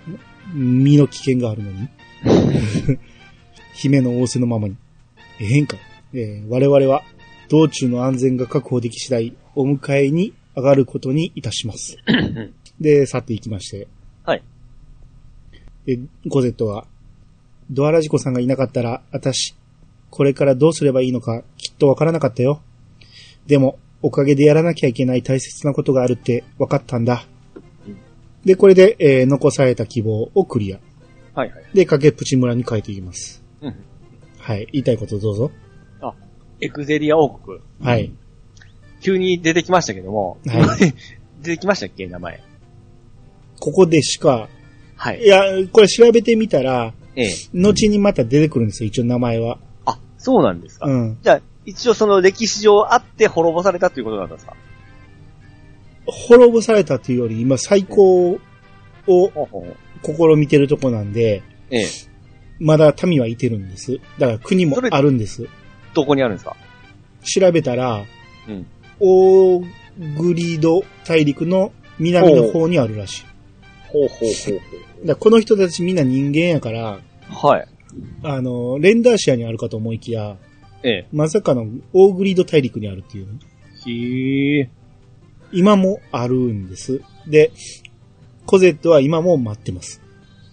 [0.53, 1.89] 身の危険があるのに。
[3.75, 4.75] 姫の仰せのままに。
[5.39, 5.77] え変か。
[6.13, 7.03] えー我々は
[7.49, 11.97] 道中の安全が確保でき次第、お迎えに上がることにいたします。
[12.79, 13.87] で、去っていきまして。
[14.25, 14.43] はい。
[15.85, 16.85] で、コゼットは、
[17.69, 19.55] ドアラジコさんがいなかったら、私、
[20.09, 22.61] これからどうすればいいのか、きっとわからなかったよ。
[23.47, 27.25] でも、おかげでやらなきゃいけない大切なことがあるって分かったんだ。
[28.45, 30.79] で、これで、えー残された希望をクリア。
[31.33, 31.63] はいはい。
[31.73, 33.43] で、崖っぷち村に帰っていきます。
[33.61, 33.75] うん。
[34.37, 34.67] はい。
[34.73, 35.51] 言いたいことどうぞ。
[36.01, 36.13] あ、
[36.59, 37.59] エクゼリア王国。
[37.81, 38.11] はい。
[39.03, 40.77] 急に出てきましたけども、は
[41.41, 42.07] 出てきましたっけ？
[42.07, 42.41] 名前。
[43.59, 44.47] ここでしか、
[44.95, 45.27] はいい。
[45.27, 47.33] や、これ調べてみたら、ええ。
[47.53, 49.59] 後にまた出てくるんですよ、一応名前は。
[49.85, 50.87] あ、そうなんですか。
[50.87, 51.17] うん。
[51.21, 54.55] じゃあ、一応その歴史上あって滅ぼされたということなんですか？
[56.05, 58.39] 滅ぼされたというより、今最高を
[60.03, 61.85] 試みてるとこなんで、ええ。
[62.59, 63.99] まだ民はいてるんです。
[64.19, 65.47] だから国もあるんです。
[65.93, 66.55] どこにあるんですか？
[67.23, 68.03] 調べたら、
[68.47, 68.65] うん。
[68.99, 69.65] オー
[70.17, 73.25] グリード大陸の南の方にあるらしい。
[73.87, 74.63] ほうほうほうだか
[75.05, 77.51] らこの人たちみんな人間やから、ほう。
[77.51, 77.67] はい。
[78.23, 80.37] あの、レンダーシアにあるかと思いきや、
[80.83, 81.07] ええ。
[81.11, 83.27] まさかのオーグリード大陸にあるっていう。
[83.85, 84.69] へえ。
[85.51, 87.01] 今もあるんです。
[87.27, 87.51] で、
[88.45, 90.01] コゼットは今も待ってます。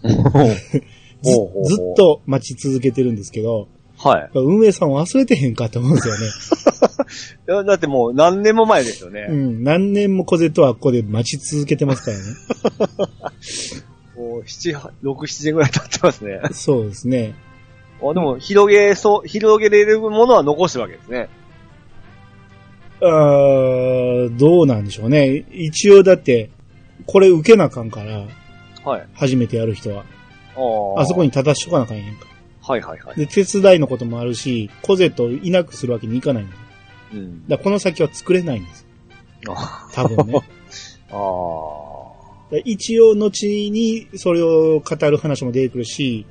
[0.02, 1.94] ず ほうほうほうずっ。
[1.96, 3.68] と待ち続けてるんですけど、
[4.02, 4.30] はい。
[4.34, 7.64] 運営さん忘れてへんかと思うんですよね。
[7.66, 9.26] だってもう何年も前ですよね。
[9.28, 9.62] うん。
[9.62, 12.24] 何年もコゼットはここで待ち続けてますからね。
[14.16, 16.40] もう七、六、七年ぐらい経ってますね。
[16.52, 17.34] そうですね。
[18.02, 21.28] あでも、広げそう、広げれるものは残してるわけですね。
[23.02, 25.44] あーどうなんでしょうね。
[25.52, 26.50] 一応だって、
[27.06, 28.24] これ受けなあかんから、
[28.84, 29.06] はい。
[29.14, 30.04] 初めてやる人は。
[30.56, 31.02] あに。
[31.02, 32.29] あそこに正しとかなあかんやんか。
[32.62, 33.16] はいはいはい。
[33.16, 36.58] で、手伝いのこともあるし、コゼットをいなくするわけにいかないんです。
[37.14, 37.48] うん。
[37.48, 38.86] だからこの先は作れないんです。
[39.48, 40.40] あ多分ね。
[41.10, 41.16] あー。
[41.16, 41.20] だ
[42.50, 46.26] から一応後にそれを語る話も出てくるし、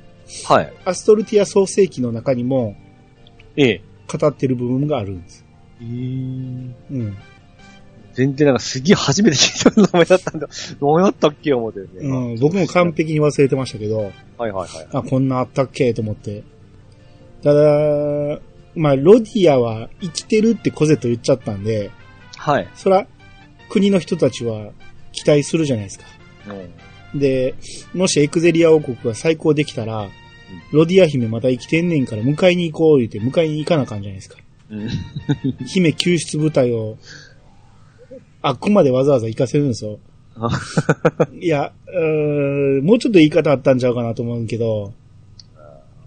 [0.46, 0.72] はい。
[0.84, 2.76] アストルティア創世記の中にも
[3.56, 3.82] ええ。
[4.06, 5.44] 語ってる部分があるんです。
[5.80, 6.74] うん。
[6.90, 7.16] うん。
[8.14, 10.48] 全然なんかすげえ初めて聞いた名前だったんだ。
[10.80, 11.86] どうやったっけ思ってね。
[12.00, 14.68] うん、僕も完璧に忘れてましたけど、はいはいはい。
[14.92, 16.42] あ、こんなあったっけと思って。
[17.42, 18.40] ただ、
[18.74, 21.90] まあ、ロディアは生きてるってコゼット言っちゃったんで、
[22.36, 22.68] はい。
[22.74, 23.06] そら、
[23.68, 24.72] 国の人たちは
[25.12, 26.04] 期待するじゃないですか。
[27.12, 27.18] うん。
[27.20, 27.54] で、
[27.94, 30.08] もしエクゼリア王国が再興できたら、
[30.72, 34.36] ロディア姫まだ生きてんねんから迎えに行こう言って迎えに行かなあかんじゃないですか。
[34.70, 34.88] うん。
[35.66, 36.98] 姫救出部隊を、
[38.42, 39.98] あっこまでわざわざ行かせるんですよ。
[41.32, 41.72] いや、
[42.82, 44.92] もうちょっと言い方あったんちゃうかなと思うけど、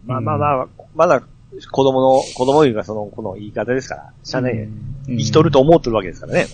[0.05, 1.23] まあまあまあ、まだ
[1.71, 4.63] 子供の、子供いうかその、この言い方ですから、しゃあないね。
[4.63, 6.47] うん生きとると思ってるわけですからね。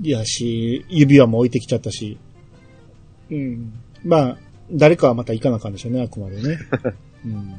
[0.00, 2.16] いやし、指輪も置いてきちゃったし。
[3.30, 3.72] うん。
[4.04, 4.38] まあ、
[4.70, 6.58] 誰かはまた行かなあかんでしょうね、あくまでね。
[7.26, 7.54] うん。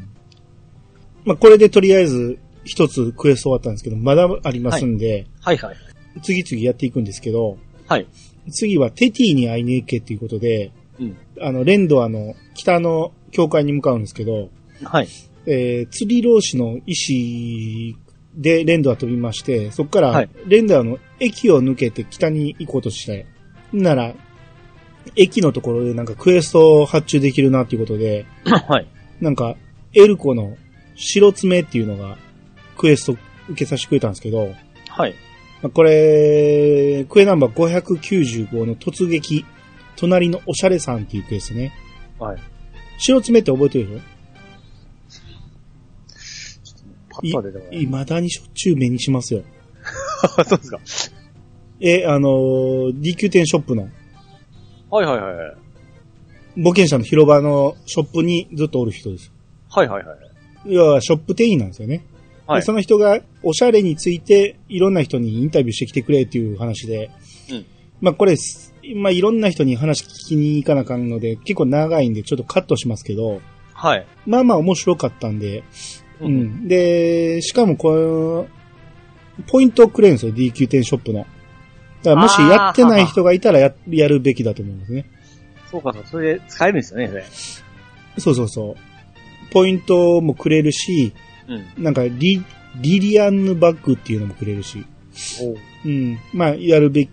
[1.26, 5.76] まあ、これでとりあえず一つクエスト終わったんですけど、まだありますんで、はいはい。
[6.22, 8.08] 次々やっていくんですけど、はい。
[8.52, 11.18] 次はテティに会いに行けっていうことで、うん。
[11.42, 14.50] あの、レンドアの北の教会に向かうんですけど、
[14.84, 15.08] はい。
[15.46, 17.96] えー、釣り老師の石
[18.36, 23.26] でレンドア飛びまして、そこからはいレンドアの駅を抜けて北に行こうとして、
[23.72, 24.14] なら、
[25.16, 28.88] 駅のところでなんかクエストを発注できるなっていうことで、 はい。
[29.20, 29.56] なんか、
[29.94, 30.58] エルコの
[30.96, 32.18] 白爪っていうのが
[32.78, 33.18] クエスト
[33.50, 34.54] 受けさせてくれたんですけど、
[34.90, 35.16] はい。
[35.64, 39.46] まあこれ、クエナンバー595の突撃、
[39.96, 41.72] 隣のおしゃれさんっていうクエストね。
[42.20, 42.38] はい。
[42.98, 44.02] 白爪って覚えてるでしょ？
[47.10, 47.80] パッとは出てこない。
[47.80, 49.44] 未だにしょっちゅう目にしますよ。
[50.48, 50.80] そうですか。
[51.80, 53.90] え、あのー、DQ 店ショップの、
[54.90, 55.56] はいはいはいはい。
[56.58, 59.32] 冒険者の広場のショップにずっとおる人です。
[59.70, 60.18] はいはいはい。
[60.66, 62.06] 要はショップ店員なんですよね。
[62.46, 67.10] はいでその人がおしゃれについていろんな人にインタビューしてきてくれっていう話で、
[67.50, 67.66] うん
[68.04, 68.36] まあこれ、
[68.96, 73.42] まあいろんな人に話聞きに行かなあかんので結構長いんでちょっとカットしますけど、
[73.74, 74.06] はい。
[74.26, 75.64] まあまあ面白かったんで、
[76.20, 76.30] う。
[76.30, 76.68] ん。
[76.68, 78.48] で、しかもこの、
[79.48, 81.20] ポイントをくれるんですよ、DQ 店ショップの。
[82.04, 85.06] だからもしやってない人がいたらややるべきだと思うんですね。
[85.72, 87.26] そうか、それで使えるんですよね、それ。
[88.20, 89.54] そうそうそう。
[89.54, 91.14] ポイントもくれるし、
[91.48, 91.84] うん。
[91.84, 92.44] なんかリ、
[92.82, 94.86] リリアンヌバッグっていうのもくれるし、
[95.42, 95.56] お
[95.88, 96.18] うん。
[96.34, 97.12] まあ、やるべき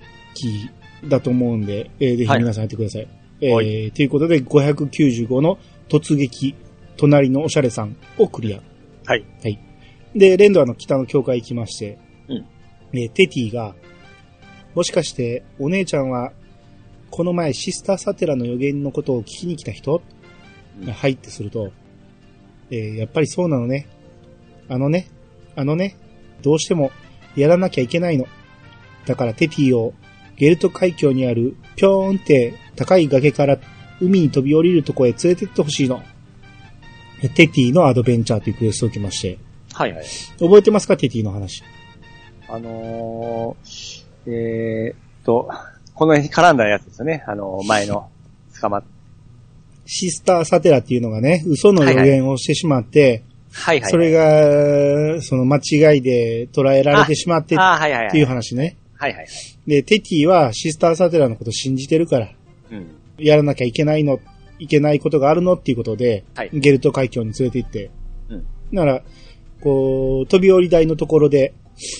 [1.08, 3.08] だと思うんで、えーぜひ皆さんやってください。
[3.40, 6.54] えはー、ということで、595の突撃、
[6.96, 8.60] 隣のおしゃれさんをクリア。
[9.06, 9.24] はい。
[9.42, 9.58] はい。
[10.14, 12.46] で、レンドアの北の教会行きまして、うん
[12.92, 13.74] えーテティが、
[14.74, 16.32] もしかして、お姉ちゃんは、
[17.10, 20.02] この前シスターサテラの予言のことを聞きに来た人、
[20.82, 21.72] うんはいってすると、
[22.70, 23.88] えーやっぱりそうなのね。
[24.70, 25.10] あのね、
[25.56, 25.96] あのね、
[26.42, 26.92] どうしても
[27.36, 28.26] やらなきゃいけないの。
[29.04, 29.92] だからテティを
[30.36, 33.58] ゲルト海峡にあるぴょーんって高い崖から
[34.00, 36.02] 海に飛び降りるとこへ連れてってほしいの。
[37.22, 39.38] えテティのアドベンチャーというクエストを受けまして。
[39.72, 40.04] はいはい。
[40.38, 40.96] 覚えてますか？
[40.96, 41.62] テティの話。
[42.48, 45.50] あのー、えーっと、
[45.94, 47.24] この辺に絡んだやつですよね。
[47.26, 48.08] あのー、前の、
[48.60, 48.84] 捕まっ、
[49.84, 53.90] シスターサテラっていうのがね、嘘の予言をしてしまって、はいはい。
[53.90, 57.58] それが、その間違いで捉えられてしまってっ。
[58.10, 58.76] ていう話ね。
[58.94, 59.28] はいはいはい。
[59.66, 62.28] で、テティはシスターサテラのことを信じてるから、
[62.70, 62.86] うん。
[63.18, 64.20] やらなきゃいけないの、
[64.58, 67.90] いけないことがあるのっていうことで、はいゲルト海峡に連れて行って、
[68.28, 68.46] うん。
[68.72, 69.02] なら、
[69.60, 71.54] こう、飛び降り台のところで、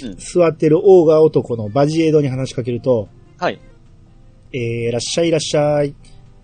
[0.05, 0.17] うん。
[0.17, 3.09] 座ってるオーガ男のバジエードに話しかけると、
[3.39, 3.59] はい。
[4.53, 5.95] えー、らっしゃいらっしゃい。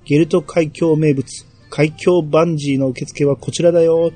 [0.04, 1.26] ゲルト海峡名物、
[1.68, 4.12] 海峡バンジーの受付はこちらだよ。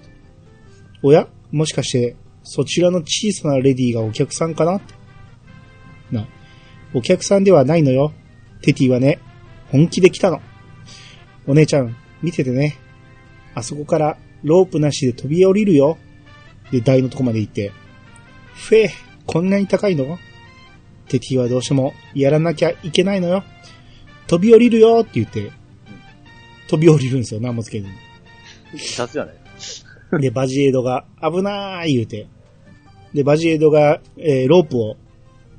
[1.03, 1.29] おや？
[1.51, 4.81] もしかして、そちらの小さなレディがお客さんかな？
[6.11, 6.27] な、
[6.95, 8.13] お客さんではないのよ。
[8.63, 9.19] テティはね、
[9.69, 10.41] 本気で来たの。
[11.47, 12.77] お姉ちゃん、見ててね。
[13.55, 15.99] あそこからロープなしで飛び降りるよ。
[16.71, 17.73] で、台のとこまで行って。
[18.55, 18.91] ふえ、
[19.27, 20.19] こんなに高いの？
[21.09, 23.43] テティはどうしてもやらなきゃいけないのよ。
[24.27, 25.51] 飛び降りるよって言って、
[26.69, 27.93] 飛び降りるんですよ、何もつけずに。
[28.75, 29.35] 自殺じゃない
[30.19, 32.27] で、バジエードが危なー言うて。
[33.15, 34.97] で、バジエードが、えーロープを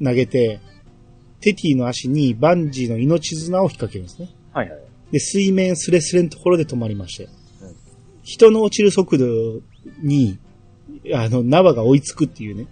[0.04, 0.60] 投げて、
[1.40, 4.30] テティの足にバンジーの命綱を引っ掛けるんですね。
[4.54, 4.80] はいはい。
[5.12, 7.26] で、水面スレスレのところで止まりまして。
[7.26, 7.32] うん
[8.24, 9.26] 人の落ちる速度
[10.04, 10.38] に、
[11.12, 12.68] あの、縄が追いつくっていうね。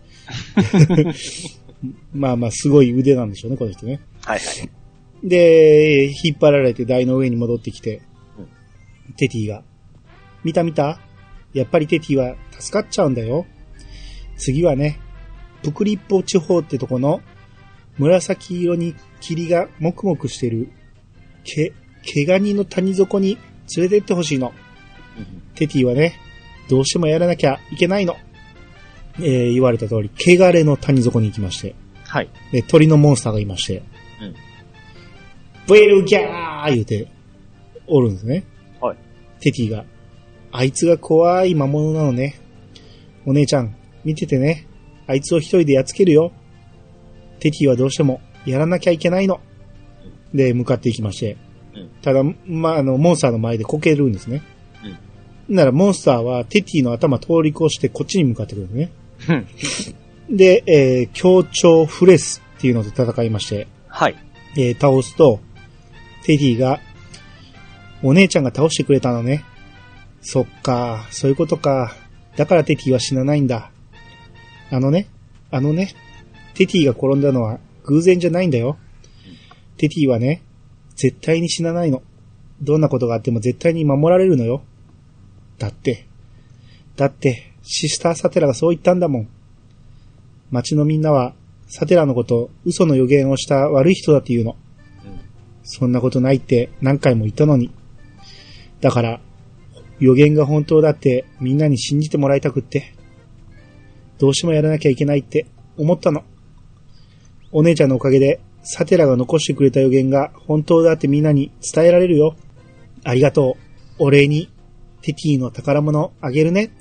[2.13, 4.00] まあまあ、すごい腕なんでしょうね、この人ね。
[4.26, 4.46] はいは
[5.24, 5.28] い。
[5.28, 8.02] で、引っ張られて台の上に戻ってきて、
[8.38, 9.63] うんテティが、
[10.44, 11.02] 見た見た？
[11.53, 13.45] やっぱりテティは助かっちゃうんだよ。
[14.38, 14.99] 次はね、
[15.63, 17.21] プクリッポ地方ってとこの
[17.97, 20.71] 紫色に霧がもくもくしてる
[21.43, 23.38] 毛、毛ガニの谷底に
[23.75, 24.53] 連れてってほしいの。
[25.55, 26.15] テティはね、
[26.69, 28.15] どうしてもやらなきゃいけないの。
[29.17, 32.29] えー言われた通り、汚れの谷底に行きまして、はい。
[32.51, 33.83] で、鳥のモンスターがいまして、
[34.21, 34.35] うん。
[35.67, 37.12] ブエルギャー言うて、
[37.85, 38.45] おるんですね。
[38.79, 38.97] はい。
[39.41, 39.83] テティが。
[40.51, 42.39] あいつが怖い魔物なのね。
[43.25, 44.67] お姉ちゃん、見ててね。
[45.07, 46.31] あいつを一人でやっつけるよ。
[47.39, 49.41] テティはどうしてもやらなきゃいけないの。
[50.33, 51.33] で、向かっていきまして。
[51.33, 54.41] うんただ、まあ、あの、モンスターの前でこけるんですね。
[55.49, 58.89] なら、モンスターはテティの頭通り越してこっちに向かってくるんで
[59.25, 59.47] すね。
[60.29, 60.38] うん。
[60.38, 63.67] で、えー、協調フレスっていうのと戦いまして。
[63.88, 64.15] はい。
[64.55, 65.39] えー倒すと、
[66.23, 66.79] テディが、
[68.03, 69.43] お姉ちゃんが倒してくれたのね。
[70.21, 71.93] そっか、そういうことか。
[72.36, 73.71] だからテティは死なないんだ。
[74.71, 75.08] あのね、
[75.51, 75.93] あのね、
[76.53, 78.77] テティが転んだのは偶然じゃないんだよ。
[79.77, 80.41] テティはね、
[80.95, 82.03] 絶対に死なないの。
[82.62, 84.62] どんなことがあっても絶対に守られるのよ。
[85.58, 86.08] だって、
[86.95, 89.29] だって、シスターサテラがそう言ったんだもん。
[90.51, 91.34] 町のみんなは、
[91.67, 94.58] サテラのこと、嘘の予言をした悪い人だって言うの。
[95.63, 97.71] そんなことないって何回も言ったのに。
[98.82, 99.21] だから、
[99.99, 102.93] 予言が本当だってみんなに信じてもらいたくって。
[104.17, 106.23] どうしてもやらなきゃいけないって思ったの。
[107.51, 112.35] お姉ちゃんのおかげで、サテラが残してくれた予言が本当だってみんなに伝えられるよ。
[113.03, 113.57] ありがと
[113.99, 114.03] う。
[114.03, 114.49] お礼に、
[115.01, 116.71] テティの宝物あげるね。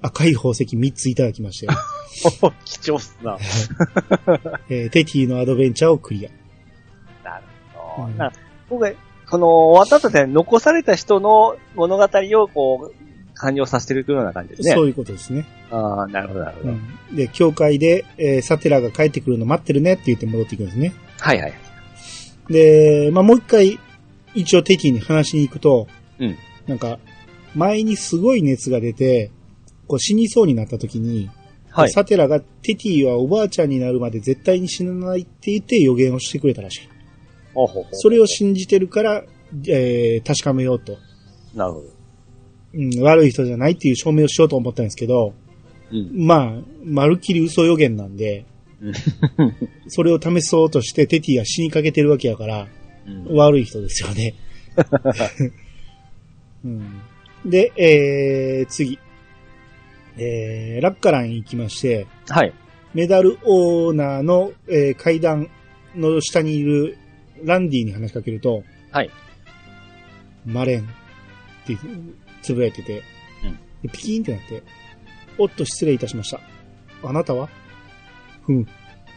[0.00, 1.78] 赤い宝石3ついただきましたよ。
[2.64, 3.38] 貴重っすな。
[4.70, 6.30] えーテティのアドベンチャーをクリア。
[7.24, 8.08] なるほど。
[8.08, 8.32] うんな
[8.70, 8.92] 僕は、
[9.30, 14.74] この、私たちは残された人の物語を、こう、完了させてるような感じですね。
[14.74, 15.46] そういうことですね。
[15.70, 16.70] ああ、なるほど、なるほど。
[16.70, 16.72] う
[17.12, 17.16] ん。
[17.16, 20.94] で、教会で、えーサテラが帰ってくるの待ってるねって言って戻っていくんですね。
[21.20, 21.54] はいはい。
[22.50, 23.78] で、まあ、もう一回、
[24.34, 25.86] 一応テティに話しに行くと、
[26.18, 26.36] うん。
[26.66, 26.98] なんか、
[27.54, 29.30] 前にすごい熱が出て、
[29.86, 31.30] こう死にそうになった時に、
[31.70, 31.90] はい。
[31.90, 36.88] サテラがテティはおばあちゃんになるまで絶対に死なないって言って予言をしてくれたらしい。
[37.92, 39.24] それを信じてるから、
[39.66, 40.98] えー確かめようと。
[41.54, 41.86] なるほど。
[42.74, 45.34] うん、悪い人じゃないっていう証明をしようと思ったんですけど、
[45.90, 46.26] うん。
[46.26, 46.52] まあ、
[46.84, 48.44] まるっきり嘘予言なんで、
[48.80, 48.92] うん
[49.88, 52.68] それを試そうとしてテティが死にかけてるわけやから、
[53.06, 54.34] うん悪い人ですよね。
[56.64, 57.00] うん、
[57.44, 58.98] で、えー、次。
[60.20, 62.52] えー、ラッカラン行きまして、はい。
[62.92, 65.48] メダルオーナーの、えー階段
[65.94, 66.98] の下にいる
[67.44, 69.10] ランディに話しかけると、はい。
[70.46, 70.84] マレンっ
[71.66, 71.76] て
[72.42, 73.02] つぶやいてて、
[73.44, 74.62] うんでピキーンってなって、
[75.38, 76.40] おっと失礼いたしました。
[77.02, 77.48] あなたは？
[78.42, 78.66] ふむ、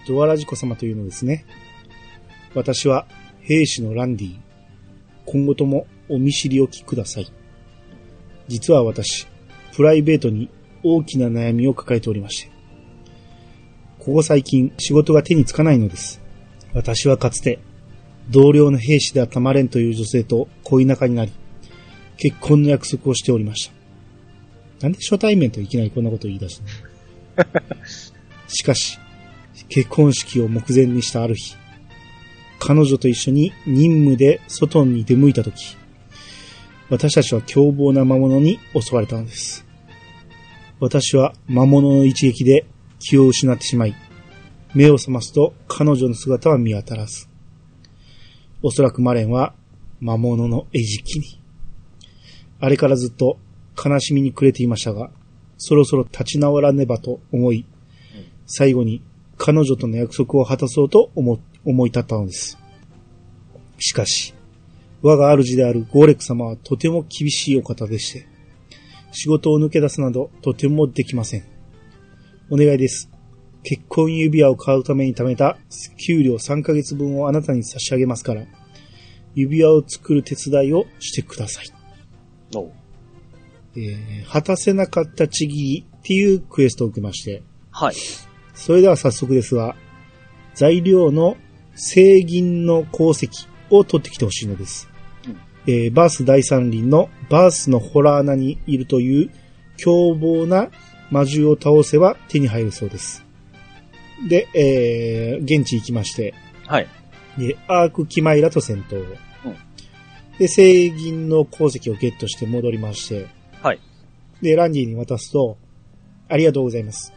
[0.08, 1.46] ドアラジコ様というのですね。
[2.54, 3.08] 私は
[3.42, 4.40] 兵士のランディ。
[5.26, 7.32] 今後ともお見知りおきください。
[8.48, 9.28] 実は私、
[9.74, 10.50] プライベートに
[10.84, 12.52] 大きな悩みを抱えておりまして。
[14.00, 16.22] ここ最近仕事が手につかないのです。
[16.74, 17.60] 私はかつて
[18.32, 21.32] 同僚の兵士であったマレンという女性と恋仲になり、
[22.18, 23.74] 結婚の約束をしておりました。
[24.82, 26.62] なんで初対面といきなりこんなことを言い出し
[27.36, 27.64] たの？
[28.48, 29.00] しかし、
[29.70, 31.56] 結婚式を目前にしたある日、
[32.60, 35.78] 彼女と一緒に任務で外に出向いたとき、
[36.90, 39.66] 私たちは凶暴な魔物に襲われたのです。
[40.80, 42.66] 私は魔物の一撃で
[43.00, 43.96] 気を失ってしまい、
[44.74, 47.31] 目を覚ますと彼女の姿は見当たらず。
[48.64, 49.54] おそらくマレンは
[50.00, 51.42] 魔物の餌食に。
[52.60, 53.38] あれからずっと
[53.84, 55.12] 悲しみに暮れていましたが、
[55.58, 57.66] そろそろ立ち直らねばと思い、
[58.46, 59.02] 最後に
[59.38, 62.58] 彼女との約束を果たそうと思思い立ったのです。
[63.80, 64.34] しかし、
[65.02, 68.28] 我が主であるゴーレック様はとても厳しいお方でして、
[69.12, 71.44] 仕事を抜け出すなどとてもできません。
[72.50, 73.11] お願いです。
[73.64, 75.58] 結婚指輪を買うために貯めた
[76.08, 78.44] 給料3ヶ月分をあなたに差し上げますから、
[79.36, 81.66] 指輪を作る手伝いをしてください。
[82.56, 82.72] おう
[83.76, 87.96] えー果たせなかったちぎりっていうクエストを受けまして、はい。
[88.54, 89.76] それでは早速ですが、
[90.56, 91.38] 材料の
[91.74, 93.30] 星銀の鉱石
[93.70, 94.90] を取ってきてほしいのです。
[95.28, 99.32] うんえーバース第三輪のバースのホラー穴にいるという
[99.78, 100.70] 凶暴な
[101.12, 103.26] 魔獣を倒せば手に入るそうです。
[104.28, 106.34] で、えー現地行きまして、
[106.68, 106.88] はい。
[107.38, 109.02] で、アークキマイラと戦闘を。
[109.46, 109.72] うん
[110.40, 113.28] で、星銀の鉱石をゲットして戻りまして、
[113.62, 113.80] はい。
[114.42, 115.58] で、ランディに渡すと、
[116.30, 117.14] ありがとうございます。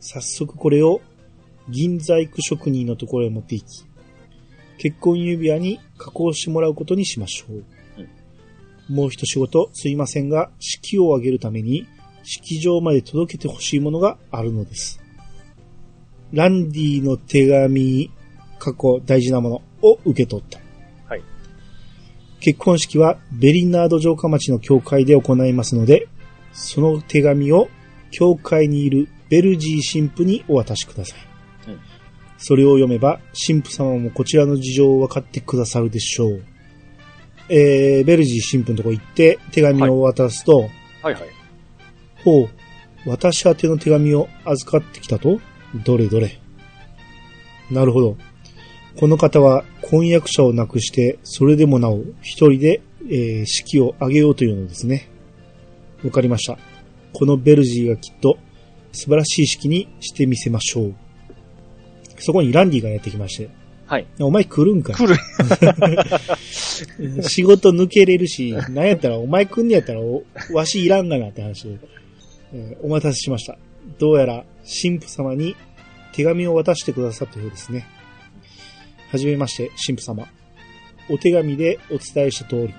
[0.00, 1.00] 早速これを
[1.68, 3.66] 銀細工職人のところへ持っていき、
[4.78, 8.92] 結婚指輪に加工してもらうことにしましょう。
[8.92, 11.86] もう一仕事すいませんが、式を挙げるために
[12.24, 15.00] 式場まで届けてほしいものがあるのです。
[16.32, 18.10] ランディの手紙、
[18.58, 20.58] 過去大事なものを受け取った。
[21.08, 21.22] はい。
[22.40, 26.08] 結婚式はベリナード城下町の教会で行いますので、
[26.52, 27.68] その手紙を
[28.10, 31.18] 教会にいるベルジー神父にお渡しください。
[31.68, 31.80] うん
[32.38, 36.44] それを読めば神父様もこちらの事情を分かってくださるでしょう。
[37.48, 40.68] えー、ベルジー神父のとこ行って手紙を渡すと、
[41.02, 41.28] はいはい。
[42.24, 42.50] ほう、
[43.06, 45.40] 私宛ての手紙を預かってきたと？
[45.84, 46.38] どれどれ。
[47.70, 48.16] なるほど。
[48.98, 55.08] この方は婚約者を亡くして、それでもなお一人で、えー式を挙げようというのですね。
[56.04, 56.58] わかりました。
[57.12, 58.38] このベルジーがきっと
[58.92, 60.94] 素晴らしい式にしてみせましょう。
[62.18, 63.50] そこにランディがやってきまして、
[63.86, 64.06] はい。
[64.18, 65.16] お前来るんか来る。
[67.22, 71.78] 仕事抜けれるし、なんやったらお前来んねやったらおわしいらんがなって話で、
[72.52, 73.58] えーお待たせしました。
[73.98, 75.56] どうやら神父様に
[76.12, 77.86] 手紙を渡してくださったようですね。
[79.10, 80.26] はじめまして、神父様。
[81.08, 82.74] お手紙でお伝えした通り、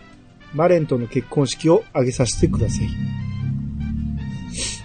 [0.53, 2.87] マレンとの結婚式を挙げさせてください。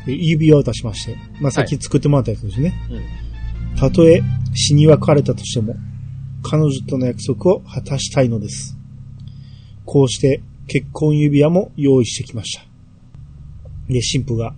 [0.07, 2.75] で指輪を出しまして、まあ、さっき作ってもらったやつですね。
[2.91, 3.77] うん。
[3.77, 4.23] たとえ
[4.55, 5.75] 死に別れたとしても、
[6.43, 8.77] 彼女との約束を果たしたいのです。
[9.85, 12.65] こうして結婚指輪も用意してきました。
[13.89, 14.55] で、神父が、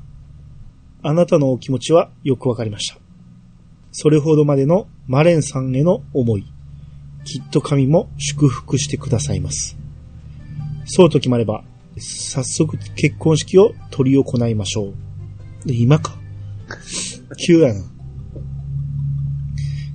[1.06, 2.98] あなたのお気持ちはよくわかりました。
[3.92, 6.46] それほどまでのマレンさんへの思い、
[7.24, 9.76] きっと神も祝福してくださいます。
[10.86, 11.62] そうと決まれば、
[11.98, 14.94] 早速結婚式を執り行いましょ
[15.64, 15.68] う。
[15.68, 16.16] で今か。
[17.46, 17.80] 急やな。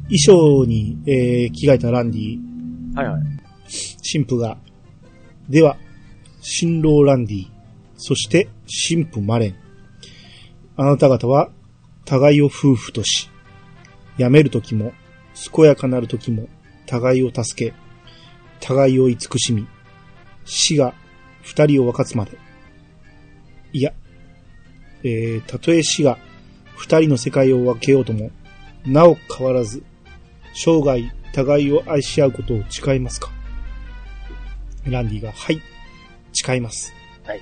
[0.09, 2.37] 衣装に、えー着替えたランディ、
[2.95, 3.21] はいはい。
[4.13, 4.57] 神父が、
[5.49, 5.75] では、
[6.41, 7.47] 新郎ランディ、
[7.97, 9.68] そして神父マレン。
[10.81, 11.49] あなた方は、
[12.05, 13.29] 互いを夫婦とし、
[14.17, 14.93] 病める時も、
[15.53, 16.47] 健やかなる時も、
[16.85, 17.75] 互いを助け、
[18.61, 19.67] 互いを慈しみ、
[20.45, 20.93] 死が
[21.41, 22.37] 二人を分かつまで。
[23.73, 23.91] いや、
[25.03, 26.17] えー、たとえ死が
[26.77, 28.31] 二人の世界を分けようとも、
[28.85, 29.83] なお変わらず、
[30.53, 33.29] 生涯互いを愛し合うことを誓いますか
[34.85, 35.61] ランディが、はい、
[36.31, 36.93] 誓います。
[37.25, 37.41] はい。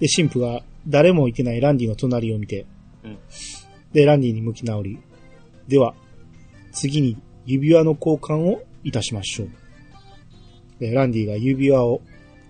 [0.00, 2.66] で、神父が誰もいてないランディの隣を見て、
[3.04, 3.18] うん
[3.92, 4.98] で、ランディに向き直り、
[5.66, 5.94] では、
[6.72, 7.16] 次に
[7.46, 9.50] 指輪の交換をいたしましょう。
[10.78, 12.02] で、ランディが指輪を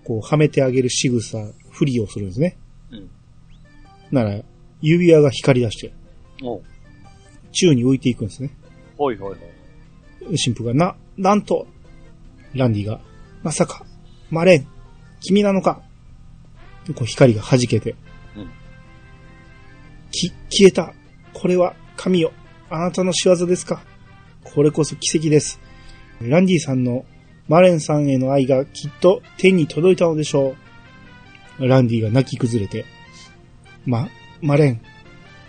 [0.03, 1.37] こうはめてあげる仕草、
[1.71, 2.57] ふりをするんですね。
[2.91, 3.09] うん。
[4.11, 4.41] なら、
[4.81, 5.93] 指輪が光り出して、
[7.51, 8.51] 宙に浮いていくんですね。
[8.97, 10.37] ほいほいほい。
[10.37, 11.67] 神父が、な、なんと、
[12.53, 12.99] ランディが、
[13.43, 13.85] まさか、
[14.29, 14.67] マレン、
[15.21, 15.81] 君なのか
[16.95, 18.08] こう光が弾けて、うん
[20.11, 20.93] き、消えた。
[21.33, 22.31] これは、神よ。
[22.69, 23.81] あなたの仕業ですか
[24.43, 25.59] これこそ奇跡です。
[26.21, 27.05] ランディさんの
[27.47, 30.55] マレンさんへの愛がきっと天に届いたのでしょ
[31.59, 31.67] う。
[31.67, 32.85] ランディが泣き崩れて、
[33.85, 34.07] ま、
[34.41, 34.81] マレン、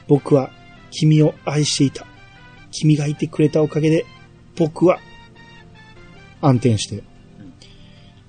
[0.08, 0.50] 僕は
[0.90, 2.06] 君を愛していた。
[2.70, 4.06] 君がいてくれたおかげで、
[4.56, 4.98] 僕は、
[6.40, 7.04] 暗転して、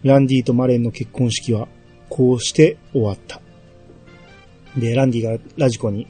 [0.03, 1.67] ランディとマレンの結婚式は、
[2.09, 3.41] こうして終わった。
[4.77, 6.07] で、ランディがラジコに、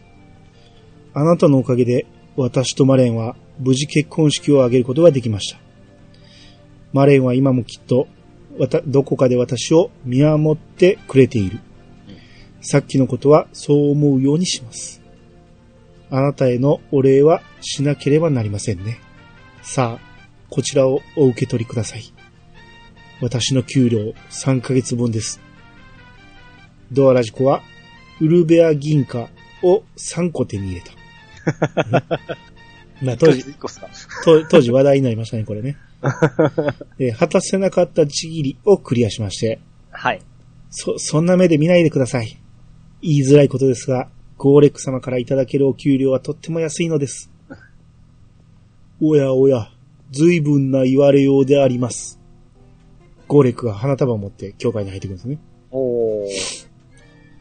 [1.14, 2.06] あなたのおかげで、
[2.36, 5.60] 私とマレンは無事結婚式を挙げることができました。
[6.94, 8.08] マレンは今もきっと、
[8.86, 11.60] どこかで私を見守ってくれている。
[12.62, 15.02] さっきのことはそう思うようにします。
[16.10, 19.00] あなたへのお礼はしなければなりませんね。
[19.62, 22.04] さあ、こちらをお受け取りください。
[23.22, 25.40] 私の給料3ヶ月分です。
[26.92, 27.62] ドアラジコは、
[28.20, 29.30] ウルベア銀貨
[29.64, 31.01] を3個手に入れた。
[33.02, 33.44] まあ、当時、
[34.24, 35.78] 当当時話題になりましたね、これね。
[37.00, 40.22] えー果たせなかったちぎりをクリアしまして、はい。
[40.70, 42.38] そ、そんな目で見ないでください。
[43.02, 47.32] 言いづらいことですが、ゴーレック様からいただけるお給料はとっても安いのです。
[49.02, 49.70] おやおや、
[50.12, 52.20] 随分な言われようであります。
[53.28, 55.40] ゴーレックが花束を持って教会に入ってくるんですね。
[55.72, 56.28] おー。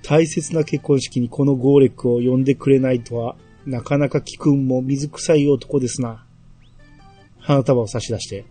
[0.03, 3.37] 大切な結婚式にこのゴーレックを呼んでくれないとは、
[3.71, 6.25] なかなか貴君も水臭い男ですな。
[7.39, 8.45] 花束を差し出して、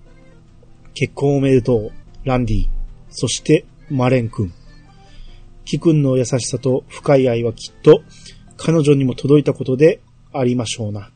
[0.93, 1.91] 結婚おめでとう、
[2.23, 2.67] ランディ、
[3.09, 4.53] そしてマレン君。
[5.65, 8.01] 貴君の優しさと深い愛はきっと
[8.55, 9.99] 彼女にも届いたことで
[10.31, 11.11] ありましょうな。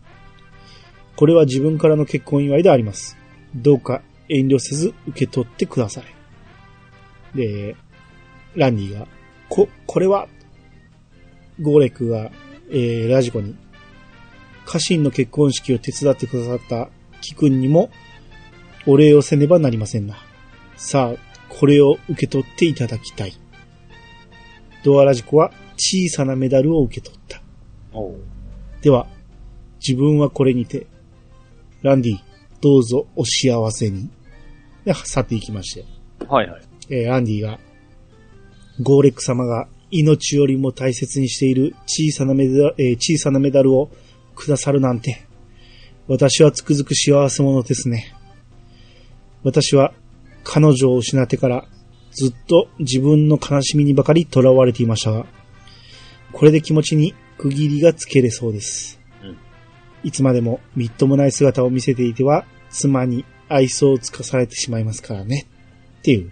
[1.15, 3.15] これは自分からの結婚祝いであります。
[3.55, 7.37] どうか遠慮せず受け取ってください。
[7.37, 7.77] で、
[8.55, 9.07] ランディが、
[9.47, 10.27] こ、これは、
[11.61, 12.31] ゴーレックが、
[12.69, 13.55] えー、ラジコに、
[14.65, 16.89] 家臣の結婚式を手伝ってくださった
[17.21, 17.89] キ君にも、
[18.85, 20.17] お礼をせねばなりませんな。
[20.75, 23.33] さあ、これを受け取っていただきたい。
[24.83, 27.41] ドアラジコは小さなメダルを受け取った。
[28.81, 29.07] では、
[29.85, 30.87] 自分はこれにて、
[31.81, 32.17] ランディ、
[32.61, 34.09] どうぞお幸せに。
[34.85, 35.85] で、去っていきまして。
[36.27, 36.61] はいはい。
[36.89, 37.59] えーアンディが、
[38.81, 43.89] ゴーレック様が命よりも大切にしている小さなメダル、えー小さなメダルを
[44.35, 45.25] くださるなんて、
[46.07, 48.13] 私はつくづく幸せ者ですね。
[49.43, 49.93] 私は
[50.43, 51.65] 彼女を失ってから
[52.11, 55.25] ずっと自分の悲しみにばかり囚われていましたが、
[56.31, 58.99] これで気持ちに区切りがつけれそうです。
[59.23, 59.37] うん
[60.03, 65.47] いつまでもみっともない姿を見せていては、妻に愛想をつかされてしまいますからね。
[65.99, 66.31] っていう。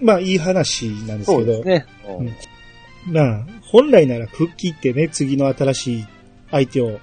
[0.00, 1.86] まあ、いい話なんですけどそうです、ね。
[2.06, 2.32] ううんん
[3.12, 6.06] まあ、本来なら復帰ってね、次の新しい
[6.50, 7.00] 相手を、うん。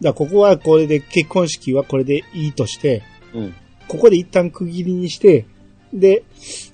[0.00, 3.02] らここはこれで結婚式はこれでいいとして、
[3.34, 3.54] うん。
[3.88, 5.46] ここで一旦区切りにして、
[5.92, 6.24] で、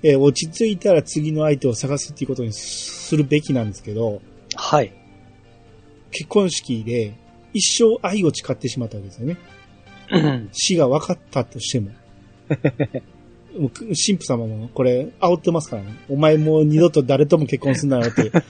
[0.02, 4.20] えー落ち着いたら次の相手を探すっていうことにするべきなんですけど、
[4.54, 4.92] はい。
[6.10, 7.14] 結婚式で
[7.52, 9.36] 一生愛を誓ってしまったわけですよね。
[10.10, 11.90] うん死が分かったとしても。
[13.58, 15.94] 神父様もこれ煽ってますからね。
[16.08, 18.22] お前もう二度と誰とも結婚すんなよって。
[18.30, 18.40] 煽って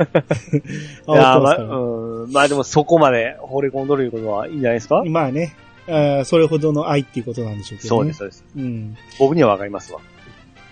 [1.06, 2.32] ますから、うん。
[2.32, 5.02] まあでもそこまで惚れ込んどるいうことはいいんじゃないですか？
[5.06, 5.54] まあね、
[5.86, 7.98] あーそれほどの愛っていうことなんでしょうけどね。
[7.98, 8.18] そうです、。
[8.18, 8.44] そうです。
[8.56, 8.96] うん。
[9.18, 10.00] 僕にはわかりますわ。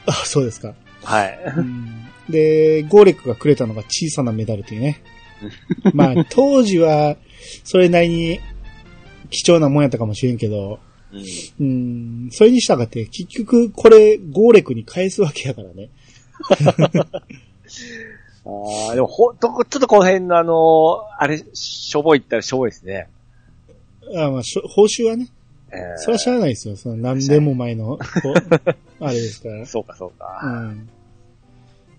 [0.07, 0.75] あ、そうですか。
[1.03, 1.39] はい。
[1.57, 5.01] うんで、ゴーレックがくれたのが小さなメダルというね。
[5.95, 7.17] まあ、当時は、
[7.63, 8.41] それなりに
[9.31, 10.81] 貴重なもんやったかもしれんけど、
[11.13, 11.17] う
[11.65, 11.67] ん。
[11.67, 15.89] うん、それにしたがって、結局、これ、ゴーレックに返すわけやからね。
[18.47, 23.09] ああ、でもほんと、ちょっとこの辺のあの、あれ、しょぼいったらしょぼいですね。
[24.15, 25.29] あまあ、報酬はね、
[25.73, 26.77] えーそれは知らないですよ。
[26.77, 27.99] その何年も前の、
[29.01, 29.67] あれですから。
[29.67, 30.47] そうか、そううか。
[30.47, 30.89] ん。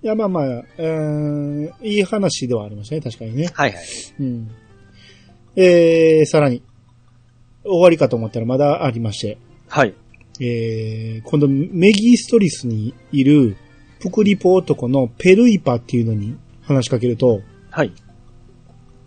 [0.04, 3.50] いや、まあまあ、うん、いい話ではありましたね、確かにね。
[3.54, 3.84] はいはい。
[4.20, 4.50] うん。
[5.58, 6.62] えー、さらに、
[7.68, 9.38] 終わりかと思ったらまだありまして、
[9.68, 9.94] はい。
[10.40, 13.58] えー、今度メギストリスにいる
[14.00, 17.94] プクリポ男のペルイパっていうのに話しかけると、はい。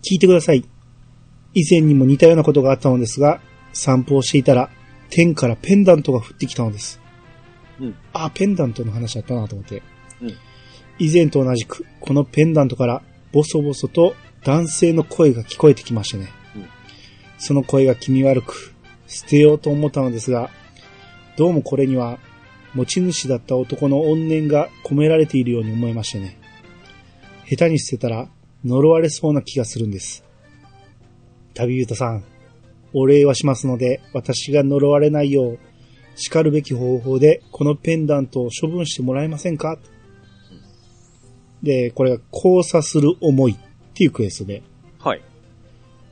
[0.03, 0.65] 聞いてください。
[1.53, 3.41] 以前にも似たようなことがあったのですが、
[3.73, 4.69] 散歩をしていたら、
[5.09, 6.99] 天からペンダントが降ってきたのです。
[7.79, 7.95] うん。
[8.13, 9.81] あ、ペンダントの話だったなと思って。
[10.21, 10.33] うん
[11.01, 13.01] 以前と同じく、このペンダントから、
[13.31, 16.31] ボソボソと男性の声が聞こえてきましてね。
[17.41, 18.75] その声が気味悪く、
[19.07, 20.51] 捨てようと思ったのですが、
[21.37, 22.19] どうもこれには、
[22.75, 26.37] 持ち主だった男の怨念が込められているように思いましてね。
[27.49, 28.29] 下手に捨てたら、
[28.63, 30.23] 呪われそうな気がするんです。
[31.55, 32.23] 旅人さん、
[32.93, 35.59] お礼はしますので、私が呪われないよう、
[36.15, 39.79] 叱るべき方法で、このペンダントを処分してもらえませんか？
[41.63, 43.57] で、これが交差する思いっ
[43.95, 44.61] ていうクエストで、
[44.99, 45.23] はい。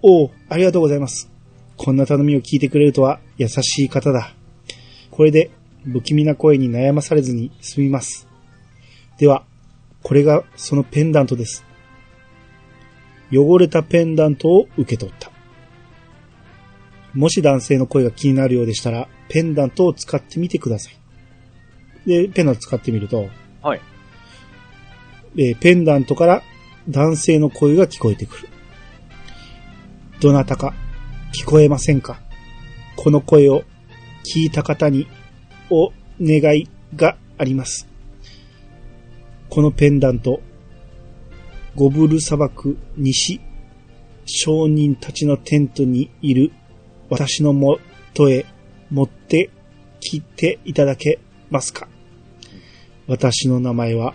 [0.01, 1.29] おう、ありがとうございます。
[1.77, 4.33] こんな頼みを聞いてくれるとは優しい方だ。
[5.11, 5.51] これで
[5.83, 8.27] 不気味な声に悩まされずに済みます。
[9.17, 9.43] では、
[10.03, 11.65] これがそのペンダントです。
[13.31, 15.31] 汚れたペンダントを受け取った。
[17.13, 20.97] もし男性の声が気になるようでしたら、ペンダントを使ってみてください。
[22.07, 23.29] で、ペンダント使ってみると、
[23.61, 23.81] はい。
[25.37, 26.43] えーペンダントから
[26.87, 28.48] 男性の声が聞こえてくる。
[30.19, 30.73] どなたか
[31.33, 32.19] 聞こえませんか？
[32.97, 33.63] この声を
[34.25, 35.07] 聞いた方に
[35.69, 37.87] お願いがあります。
[39.49, 40.41] このペンダント、
[41.73, 43.39] ゴブル砂漠西、
[44.25, 46.51] 商人たちのテントにいる
[47.09, 47.79] 私のも
[48.13, 48.45] とへ
[48.91, 49.49] 持って
[50.01, 51.87] きていただけますか？
[53.07, 54.13] 私の名前は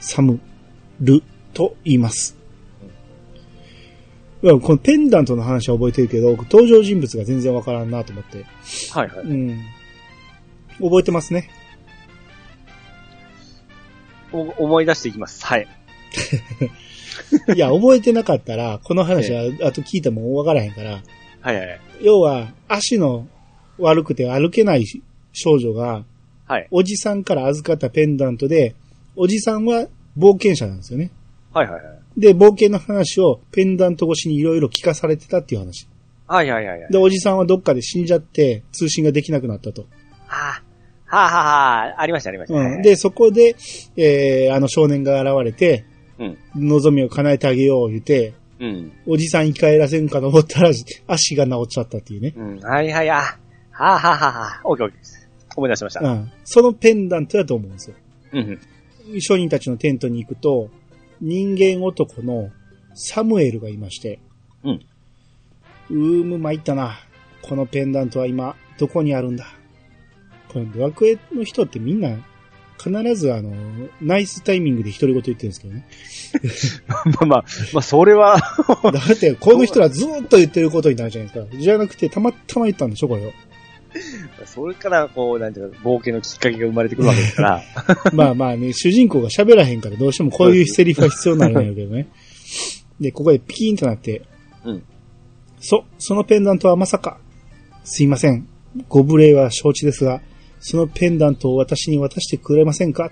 [0.00, 0.40] サム・
[0.98, 1.22] ル
[1.52, 2.35] と言います。
[4.54, 8.44] うんこのペンダントの話は覚えてるけど、登場人物が全然わからんなと思って。
[8.92, 9.26] はいはい。
[9.26, 9.60] うん。
[10.78, 11.50] 覚えてますね。
[14.32, 15.44] お思い出していきます。
[15.44, 15.66] はい。
[17.54, 21.02] いや、覚えてなかったら、この話は、あと聞いてもわからへんから、
[21.40, 21.80] はいはい。
[22.02, 23.26] 要は、足の
[23.78, 24.84] 悪くて歩けない
[25.32, 26.04] 少女が、
[26.46, 26.68] はい。
[26.70, 28.74] おじさんから預かったペンダントで、
[29.16, 31.10] おじさんは冒険者なんですよね。
[31.52, 31.95] はいはいはい。
[32.16, 35.86] で、冒険の話をペンダント越しにいろいろ聞かされてたっていう話。
[36.26, 36.92] はいはいはいはい。
[36.92, 39.86] で、おじさんはどっかで死んじゃって、通信ができなくなったと。
[40.26, 40.62] は
[41.06, 41.44] あ、はあはあ
[41.88, 42.58] はあ、ありましたありました。
[42.58, 42.82] うん。
[42.82, 43.54] で、そこで、
[43.96, 45.84] えー、あの少年が現れて、
[46.18, 46.38] うん。
[46.56, 48.92] 望みを叶えてあげよう言って、うん。
[49.06, 50.70] おじさん生き返らせんかと思ったら、
[51.06, 52.32] 足が治っちゃったっていうね。
[52.36, 52.58] うん。
[52.60, 53.38] はいはい、あ、は
[53.78, 55.28] あはあはあ、オッケーオッケーです。
[55.54, 56.00] 思い出しました。
[56.00, 56.32] うん。
[56.44, 57.96] そのペンダントだと思うんですよ。
[58.32, 58.60] うん。
[59.20, 60.70] 商人たちのテントに行くと、
[61.20, 62.50] 人間男の
[62.94, 64.20] サムエルがいまして、
[64.64, 64.86] うん。
[65.90, 66.98] うーむ、参ったな。
[67.42, 69.46] このペンダントは今、どこにあるんだ？
[70.48, 72.18] これ、ドラクエの人ってみんな、
[72.78, 73.52] 必ずあの、
[74.00, 75.86] ナイスタイミングで独り言言ってるんですけどね。
[77.06, 78.36] まあまあ、まあそれは、
[78.82, 81.56] だって、この人らずーっと言ってることになるじゃないですか。
[81.56, 83.32] じゃなくて、たまたま言ったんでしょ、これを。
[84.46, 87.62] それからこう、なんていうか、冒険のきっかけが生まれてくるわけですから。
[88.12, 92.08] まあまあね、主人公が喋らへんからどうしてもこういうセリフが必要になるんだけどね。
[93.00, 94.22] で、ここでピキーンとなって、
[94.64, 94.82] うん。
[95.60, 97.18] そ、そのペンダントはまさか、
[97.84, 98.48] すいません。
[98.88, 100.20] ご無礼は承知ですが、
[100.60, 103.10] そのペンダントを私に渡してくれませんか？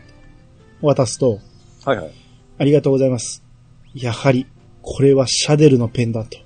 [0.80, 1.40] 渡すと、
[1.84, 2.10] はいはい。
[2.58, 3.42] ありがとうございます。
[3.94, 4.46] やはり、
[4.82, 6.38] これはシャデルのペンダント。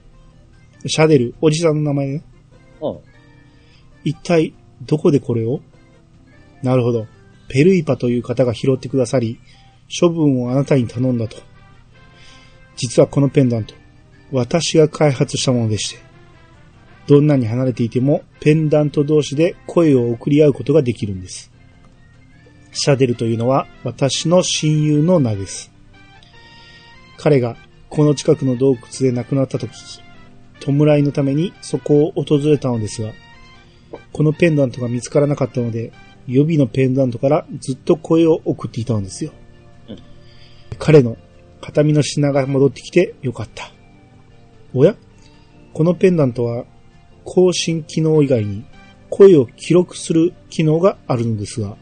[0.86, 2.24] シャデル、おじさんの名前ね。
[2.80, 2.99] うん。
[4.05, 5.61] 一体、どこでこれを？
[6.62, 7.07] なるほど。
[7.49, 9.38] ペルイパという方が拾ってくださり、
[10.01, 11.36] 処分をあなたに頼んだと。
[12.76, 13.74] 実はこのペンダント、
[14.30, 16.01] 私が開発したものでして、
[17.07, 21.51] どんなに離れていても、ペンダント同士で声を送り合うことができるんです。
[22.72, 25.72] シャデルというのは私の親友の名です。
[27.16, 27.57] 彼が
[27.88, 30.03] この近くの洞窟で亡くなったと聞き、
[30.61, 33.12] 弔いのためにそこを訪れたのですが、
[34.12, 35.93] このペンダントが見つからなかったので、
[36.26, 39.32] 予備のペンダントからずっと声を送っていたのですよ。
[39.89, 39.99] うん
[40.78, 41.16] 彼の
[41.61, 43.72] 形見の品が戻ってきてよかった。
[44.72, 44.95] おや？
[45.72, 46.66] このペンダントは
[47.24, 48.64] 更新機能以外に
[49.11, 51.76] 声を記録する機能があるのですが、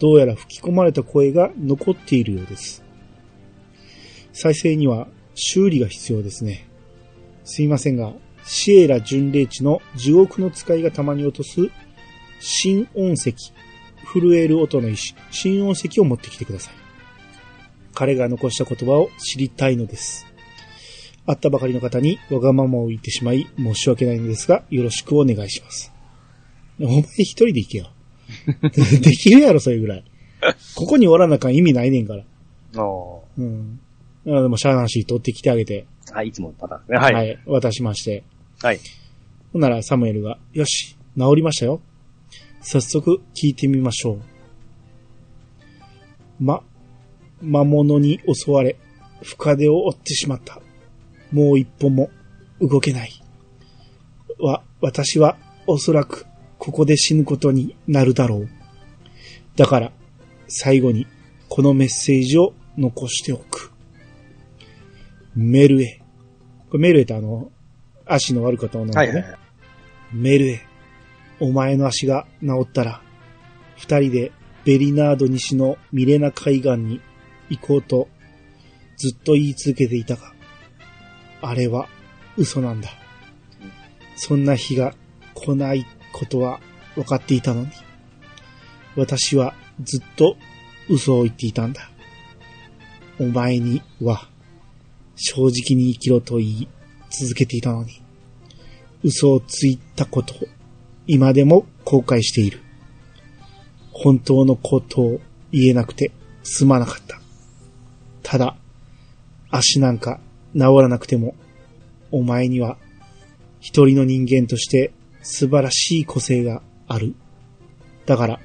[0.00, 2.82] どうやら吹き込まれた声が残っているようです。
[4.32, 6.68] 再生には修理が必要ですね。
[7.44, 8.12] すいませんが、
[8.44, 11.70] シエラ巡礼地の地獄の使いがたまに落とす
[12.40, 13.34] 新音石、
[14.04, 16.74] 震える音の石、新音石を持ってきてください。
[17.94, 20.26] 彼が残した言葉を知りたいのです。
[21.26, 25.92] 会ったばかりの方にわがままを言ってしまい申し訳ないのですが、よろしくお願いします。
[26.80, 27.90] お前一人で行けよ。
[29.00, 30.04] できるやろ、それぐらい。
[30.74, 32.82] ここにおらなあかん意味ないねんから。
[32.82, 33.78] おうん。
[34.26, 36.98] あでも、シャーナンシー取ってきてあげて、ーはい、いつものパターンですね。
[36.98, 37.12] はい。
[37.12, 37.30] ははい。
[37.30, 38.24] い、渡しまして。
[38.62, 38.80] はい。
[39.52, 41.80] ほんなら、サムエルが、よし、治りましたよ。
[42.60, 44.22] 早速、聞いてみましょう。
[46.38, 46.62] ま、
[47.40, 48.76] 魔物に襲われ、
[49.20, 50.60] 深手を負ってしまった。
[51.32, 52.10] もう一歩も
[52.60, 53.10] 動けない。
[54.38, 55.36] わ、私は
[55.66, 56.26] おそらく
[56.58, 58.48] ここで死ぬことになるだろう。
[59.56, 59.92] だから、
[60.46, 61.08] 最後に
[61.48, 63.72] このメッセージを残しておく。
[65.34, 66.00] メルエ。
[66.70, 67.50] これメルエってあの、
[68.06, 69.06] 足の悪かった女の子ね。
[69.06, 69.38] はいはいはい。
[70.12, 70.66] メルエ。
[71.40, 73.02] お前の足が治ったら、
[73.76, 74.32] 二人で
[74.64, 77.00] ベリナード西のミレナ海岸に
[77.50, 78.08] 行こうと
[78.96, 80.32] ずっと言い続けていたが、
[81.40, 81.88] あれは
[82.36, 82.90] 嘘なんだ。
[84.14, 84.94] そんな日が
[85.34, 86.60] 来ないことは
[86.94, 87.68] 分かっていたのに。
[88.94, 90.36] 私はずっと
[90.88, 91.90] 嘘を言っていたんだ。
[93.18, 94.28] お前には
[95.16, 96.68] 正直に生きろと言い
[97.12, 98.02] 続けていたのに。
[99.04, 100.34] 嘘をついたこと
[101.06, 102.60] 今でも後悔している。
[103.90, 107.20] 本当のことを言えなくてすまなかった。
[108.22, 108.56] ただ、
[109.50, 110.20] 足なんか
[110.54, 111.34] 治らなくても、
[112.10, 112.78] お前には
[113.60, 114.92] 一人の人間として
[115.22, 117.14] 素晴らしい個性がある。
[118.06, 118.40] だから、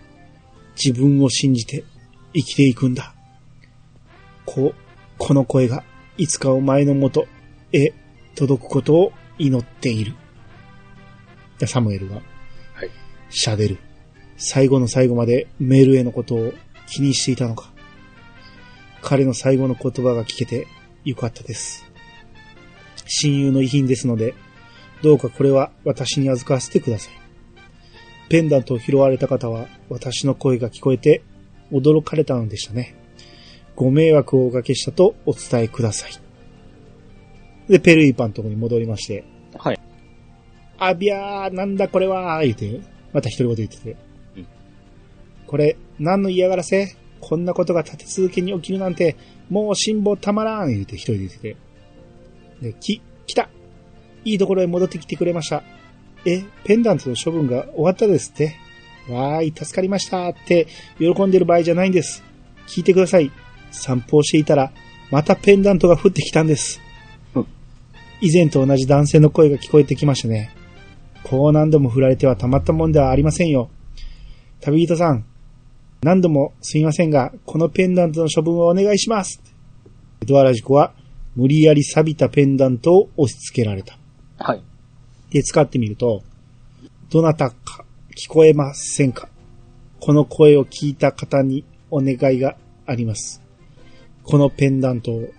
[0.76, 1.84] 自分を信じて
[2.34, 3.13] 生きていくんだ。
[4.45, 4.76] こう、
[5.18, 5.84] この声が
[6.18, 7.28] いつかお前のもと
[7.72, 7.93] へ
[8.38, 10.14] 届くことを祈っている。
[11.58, 12.92] でサムエルが、はい。
[13.32, 13.80] シャデル。
[14.38, 16.54] 最後の最後までメールへのことを
[16.86, 17.72] 気にしていたのか。
[19.02, 20.68] 彼の最後の言葉が聞けて
[21.04, 21.92] よかったです。
[23.08, 24.36] 親友の遺品ですので、
[25.02, 27.14] どうかこれは私に預かわせてください。
[28.30, 31.24] ペンダントを拾われた方は私の声が聞こえて
[31.72, 32.96] 驚かれたのでしたね。
[33.76, 36.26] ご迷惑をおかけしたとお伝えください。
[37.68, 39.24] で、ペルイパンのとこに戻りまして、
[39.57, 39.80] はい。
[40.78, 43.91] あびゃー、なんだこれはー、言って、また一人言言ってて。
[43.91, 44.47] うん
[45.47, 46.95] これ、何の嫌がらせ？
[47.22, 49.15] こんなことが立て続けに起きるなんて、
[49.49, 51.55] もう辛抱たまらん、言って一人で言ってて。
[52.61, 53.49] で、き、来た
[54.26, 55.63] いいところへ戻ってきてくれました。
[56.26, 58.55] え、ペンダントの処分が終わったですって？
[59.09, 60.68] わーい、助かりましたって、
[60.99, 62.24] 喜んでる場合じゃないんです。
[62.68, 63.32] 聞いてください。
[63.72, 64.74] 散歩をしていたら、
[65.11, 66.82] またペンダントが降ってきたんです。
[68.22, 70.51] うん以前と同じ男性の声が聞こえてきましたね。
[71.24, 73.70] こう何度も振られてはたまったもんではありませんよ。
[74.61, 75.26] 旅人さん、
[76.01, 79.41] 何度もすみませんが、このペンダントの処分をお願いします。
[80.26, 80.93] ドアラジコは
[81.36, 83.97] 無理やり錆びたペンダントを押し付けられた。
[84.39, 84.63] はい。
[85.30, 86.24] で、使ってみると、
[87.09, 89.30] どなたか聞こえませんか
[89.99, 93.43] この声を聞いた方にお願いがあります。
[94.24, 95.30] このペンダントを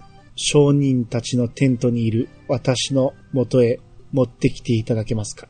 [0.41, 3.81] 商人たちのテントにいる私の元へ
[4.13, 5.49] 持ってきていただけますか？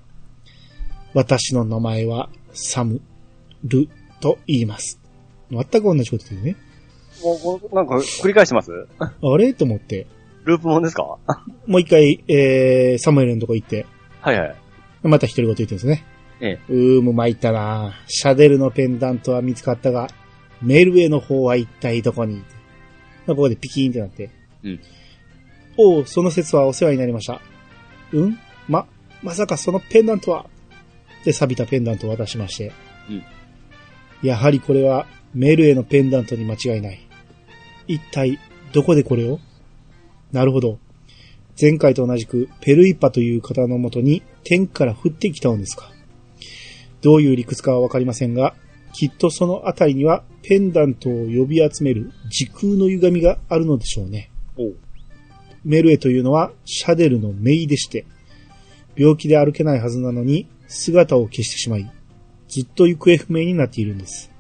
[1.13, 3.03] 私の名前はサム・
[3.65, 4.99] ルと言います。
[5.51, 6.57] 全く同じこと言うね。
[7.23, 8.71] もう、なんか、繰り返してます？
[8.99, 9.53] あれ？
[9.53, 10.07] と思って、
[10.45, 11.03] ループもんですか？
[11.03, 11.19] は
[11.67, 13.87] もう一回、えー、サムエルのとこ行って、
[14.25, 14.57] いはい。
[15.03, 16.05] また一人ごと言ってるんですね。
[16.41, 20.09] えうーむ、参ったなシャデルのペンダントは見つかったが、
[20.63, 22.43] メルエの方は一体どこに？
[23.27, 24.38] ここでピキーンってなって。
[24.65, 24.81] うん。
[25.77, 27.41] おう、その説はお世話になりました。
[28.13, 28.39] うん？
[28.69, 28.87] ま、
[29.23, 30.47] まさかそのペンダントは？
[31.25, 32.73] で、錆びたペンダントを渡しまして。
[33.09, 33.23] うん。
[34.23, 37.01] やはりこれは、メルエのペンダントに間違いない。
[37.87, 38.39] 一体、
[38.73, 39.39] どこでこれを？
[40.33, 40.79] なるほど。
[41.61, 45.91] 前回と同じく、ペルイッパという方のもとに天から降ってきたのですか。
[47.01, 48.55] どういう理屈かはわかりませんが、
[48.93, 54.31] きっとそのあたりにはペンダントを呼び集める時空の歪みがあるのでしょうね。
[55.65, 58.07] メルエというのはシャデルの姪でして、
[58.97, 61.91] 病気で歩けないはずなのに姿を消してしまい、
[62.49, 64.31] ずっと行方不明になっているんです。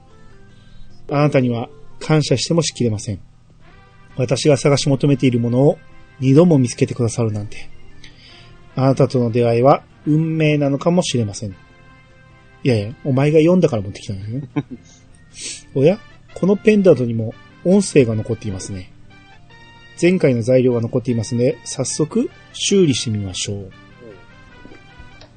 [1.10, 1.68] あなたには
[2.00, 3.20] 感謝してもしきれません。
[4.16, 5.78] 私が探し求めているものを
[6.20, 7.70] 二度も見つけてくださるなんて。
[8.74, 11.50] あなたとの出会いは運命なのかもしれません。
[11.50, 11.54] い
[12.68, 14.48] やいや、お前が読んだから持ってきたんだよね。
[15.74, 15.98] おや
[16.34, 18.92] このペンダントにも音声が残っていますね。
[20.00, 23.70] 前回の材料が残っていますので、早速修理してみましょう。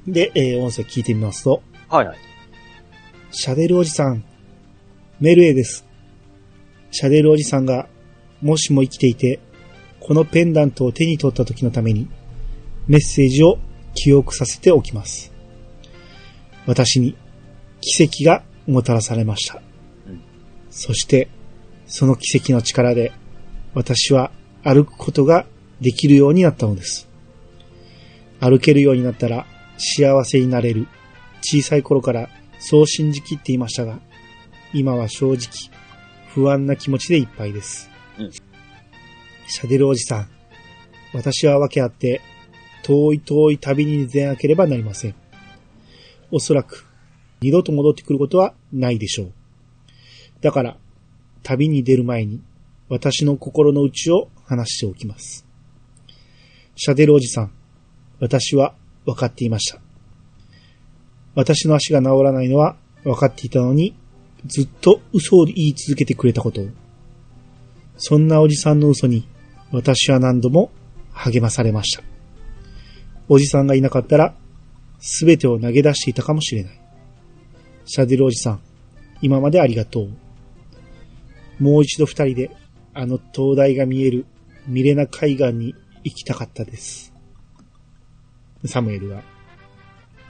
[0.08, 2.18] で、えー音声聞いてみますと、はいはい。
[3.32, 4.24] シャデルおじさん、
[5.20, 5.86] メルエです。
[6.92, 7.88] シャデルおじさんが、
[8.42, 9.40] もしも生きていて、
[10.00, 12.10] このペンダントを手に取った時のために、
[12.88, 13.60] メッセージを
[13.94, 15.32] 記憶させておきます。
[16.66, 17.16] 私に
[17.82, 19.62] 奇跡がもたらされました。
[20.08, 20.22] うん
[20.70, 21.28] そして、
[21.86, 23.12] その奇跡の力で、
[23.74, 24.32] 私は
[24.64, 25.46] 歩くことが
[25.80, 27.08] できるようになったのです。
[28.40, 29.46] 歩けるようになったら
[29.78, 30.88] 幸せになれる。
[31.42, 34.00] 小さい頃からそう信じきっていましたが、
[34.74, 35.40] 今は正直
[36.28, 37.90] 不安な気持ちでいっぱいです。
[38.18, 38.32] うん
[39.54, 40.30] シャデルおじさん、
[41.14, 42.22] 私は訳あって
[42.84, 45.16] 遠い遠い旅に出なければなりません。
[46.32, 46.86] おそらく
[47.42, 49.34] 二度と戻ってくることはないでしょう。
[50.40, 50.78] だから、
[51.44, 52.42] 旅に出る前に
[52.88, 55.46] 私の心の内を話しておきます。
[56.76, 57.52] シャデルおじさん、
[58.20, 58.76] 私は
[59.06, 59.80] 分かっていました。
[61.36, 63.96] 私の足が治らないのは分かっていたのに、
[64.46, 66.68] ずっと嘘を言い続けてくれたことを。
[67.98, 69.26] そんなおじさんの嘘に、
[69.72, 70.70] 私は何度も
[71.14, 72.04] 励まされました。
[73.30, 74.36] おじさんがいなかったら、
[75.00, 76.82] すべてを投げ出していたかもしれない。
[77.86, 78.62] シャデルおじさん、
[79.22, 81.64] 今までありがとう。
[81.64, 82.52] もう一度二人で、
[82.94, 84.26] あの灯台が見える
[84.68, 87.14] ミレナ海岸に行きたかったです。
[88.66, 89.24] サムエルが。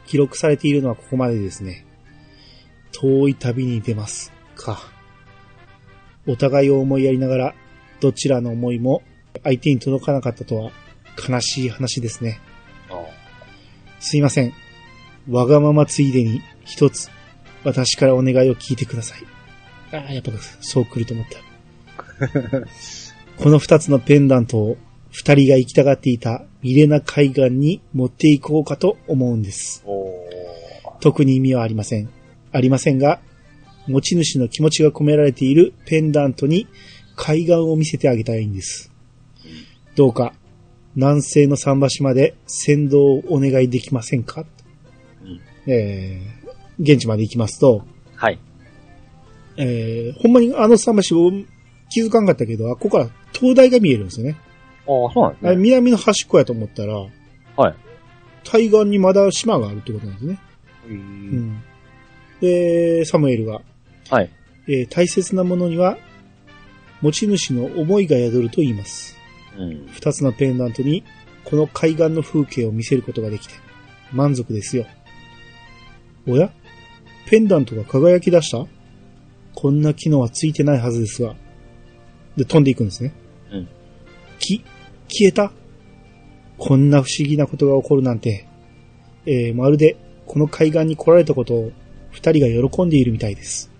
[0.05, 1.85] 記録されているのはここまでですね。
[2.91, 4.31] 遠い旅に出ます。
[4.55, 4.81] か。
[6.27, 7.55] お互いを思いやりながら、
[7.99, 9.03] どちらの思いも
[9.43, 10.71] 相手に届かなかったとは
[11.27, 12.39] 悲しい話ですね。
[12.89, 13.21] ああ
[13.99, 14.53] すいません。
[15.29, 17.09] わがままついでに一つ、
[17.63, 19.19] 私からお願いを聞いてください。
[19.93, 22.67] ああ、やっぱそう来ると思った。
[23.41, 24.77] この二つのペンダントを
[25.09, 29.83] 二人が行きたがっていたミレナ海岸に持っていこうかと思うんです。
[30.99, 32.09] 特に意味はありません。
[32.51, 33.19] ありませんが、
[33.87, 36.67] 持ち主の気持ちが込められているペンダントに
[37.15, 38.91] 海岸を見せてあげたいんです。
[39.95, 40.35] どうか、
[40.95, 44.45] 南西の桟橋まで先導をお願いできませんか、
[45.23, 47.85] うんえー、現地まで行きますと、
[48.15, 48.37] はい。
[49.57, 51.31] えー、ほんまにあの桟橋を
[51.91, 54.37] 気づかんかったけど、あここから灯台が見えるんですよね。
[54.87, 55.61] ああ、そうなんですあれね。
[55.61, 57.75] 南の端っこやと思ったら、はい。
[58.43, 60.39] 対岸にまだ島があるってことなんですね。
[60.87, 60.89] う。
[60.89, 61.63] うんん。
[62.39, 63.61] で、サムエルが、
[64.09, 64.29] はい。
[64.67, 65.97] えー大切なものには、
[67.01, 69.17] 持ち主の思いが宿ると言います。
[69.57, 69.87] うん。
[69.87, 71.03] 二つのペンダントに、
[71.43, 73.53] この海岸の風景を見せることができて、
[74.13, 74.85] 満足ですよ。
[76.27, 76.51] おや
[77.27, 78.65] ペンダントが輝き出した
[79.55, 81.35] こんな機能はついてないはずですが。
[82.37, 83.13] で、飛んでいくんですね。
[83.51, 83.67] うん。
[84.39, 84.63] き、
[85.07, 85.51] 消えた？
[86.57, 88.47] こんな不思議なことが起こるなんて、
[89.25, 91.71] えーまるでこの海岸に来られたことを
[92.11, 93.71] 二人が喜んでいるみたいです。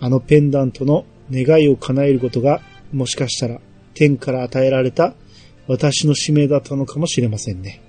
[0.00, 2.60] あのペンダントの願いを叶えることが、
[2.92, 3.60] もしかしたら
[3.94, 5.14] 天から与えられた
[5.66, 7.80] 私の使命だったのかもしれませんね。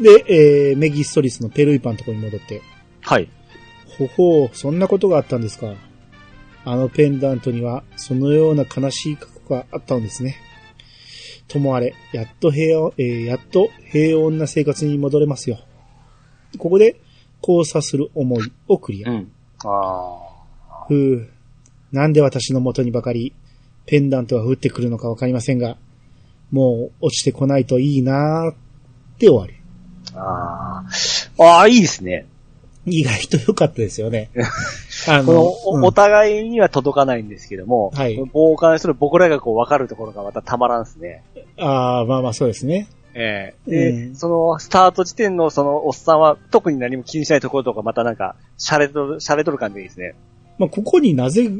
[0.00, 2.60] で、えーメギストリスのペルイパンのところに戻って、
[3.00, 3.28] はい。
[3.98, 5.74] ほほう、そんなことがあったんですか。
[6.68, 10.36] あのペンダントには、そのような悲しい過去があったのですね。
[11.46, 15.60] ともあれ、やっと平穏、えーやっと平穏な生活に戻れますよ。
[16.58, 17.00] ここで、
[17.40, 19.10] 交差する思いをクリア。
[19.10, 19.30] うん。
[19.64, 20.18] あ
[20.88, 21.28] ふう、
[21.92, 23.32] なんで私の元にばかり、
[23.86, 25.78] ペンダントが降ってくるのかわかりませんが、
[26.50, 28.56] もう落ちてこないといいなーっ
[29.18, 29.54] て終わり。
[30.16, 30.84] あ
[31.38, 31.44] あ。
[31.44, 32.26] ああ、いいですね。
[32.86, 34.30] 意外と良かったですよね。
[35.22, 35.38] の、うん
[35.84, 41.22] おお互いには届かないんですけども、はい傍観する僕らがこう分かるところがまたたまらんですね。
[41.58, 42.88] ああ、まあまあそうですね。
[43.14, 50.14] ええで、うんその、スタート時点のそのおっさんは特に何も気にしないところとかまたなんか、シャレとる、シャレとる感じでいいですね。
[50.58, 51.50] まあここになぜ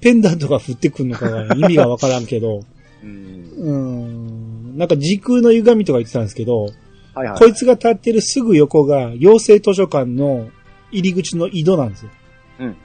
[0.00, 2.62] ペンダントが降ってくるのかが意味がわからんけど、
[3.02, 3.52] うん。
[3.56, 6.66] うーん、なんか時空の歪みとか言ってたんですけど、
[7.14, 7.38] はいはい。
[7.38, 10.48] こいつが立ってるすぐ横が、養成図書館の
[10.92, 12.10] 入り口の井戸なんですよ。
[12.58, 12.76] うん。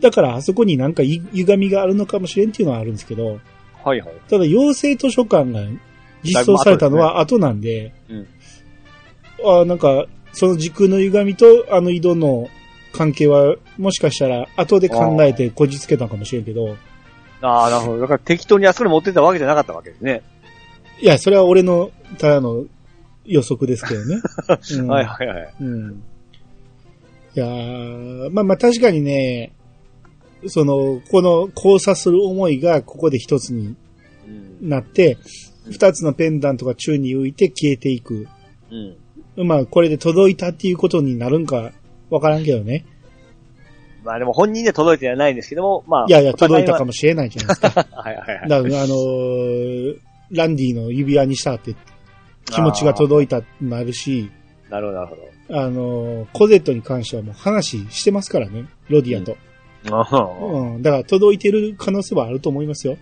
[0.00, 3.40] だからあそこになんかい歪みがあるのかもしれんっていうのはあるんですけど、
[3.84, 4.14] はいはい。
[4.28, 5.60] ただ養成図書館が
[6.22, 8.26] 実装されたのは後なんで、うん
[9.44, 12.48] あなんか、その時空の歪みとあの井戸の
[12.92, 16.76] 関係は、もしかしたら後で考えてこじつけたのかもしれんけど、
[17.42, 18.00] ああ、なるほど。
[18.00, 20.22] だから適当にあそこに持ってったわけじゃなかったわけですね。
[21.00, 22.64] いや、それは俺の、ただの
[23.26, 24.22] 予測ですけどね。
[24.78, 25.54] うんはいはいはい。
[25.60, 26.02] うん。
[27.36, 29.52] いやーまあまあ確かにね、
[30.46, 33.76] その、この交差する思いがここで一つに
[34.26, 34.68] うん。
[34.68, 35.18] なって、
[35.70, 38.26] 二つのペンダントが宙に浮いて消えていく。
[39.36, 39.46] うん。
[39.46, 41.72] まあこれで届いたっていうことになるんか
[42.08, 42.86] わからんけどね。
[44.02, 46.06] まあでも本人で届いてはないんですけども、まあ。
[46.08, 46.86] いやいや、届いたかも。
[46.86, 47.86] もしれないじゃないですか。
[47.92, 48.48] はいはいはい。
[48.48, 49.98] だから、あのー
[50.30, 51.76] ランディの指輪にしたって
[52.46, 54.30] 気持ちが届いたってなるし、
[54.70, 55.35] なるほどなるほど。
[55.50, 59.36] あのーコゼットに関してはもう話してますからね、ロディアと。
[59.90, 60.82] あうん。
[60.82, 62.96] だから届いてる可能性はあると思いますよ。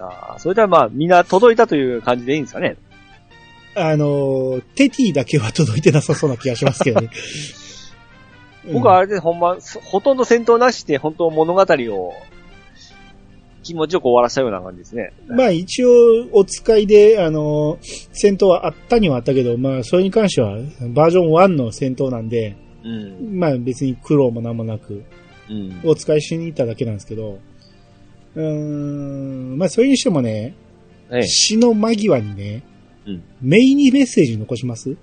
[0.00, 2.76] あ、それではまあ、みんな届いたという感じでいいんですかね。
[3.74, 7.10] あのーテティだけは届いてなさそうな気がしますけどね。
[8.72, 12.14] 僕はあれでほんま、そほとんど戦闘なしで本当物語を
[13.62, 15.12] 気持ちよく終わらせたような感じですね。
[15.28, 15.88] まあ一応、
[16.32, 20.56] お使いで、あのー戦闘はあったにはあったけど、まあそれに関しては、
[20.90, 23.38] バージョン1の戦闘なんで、うん。
[23.38, 25.02] まあ別に苦労もなんもなく、
[25.48, 25.80] うん。
[25.84, 27.38] お使いしに行っただけなんですけど、
[28.34, 28.44] うー
[29.54, 30.54] ん、まあそれにしてもね、
[31.10, 31.22] ええ。
[31.26, 32.62] 死の間際にね、
[33.06, 34.96] うんメインにメッセージ残します？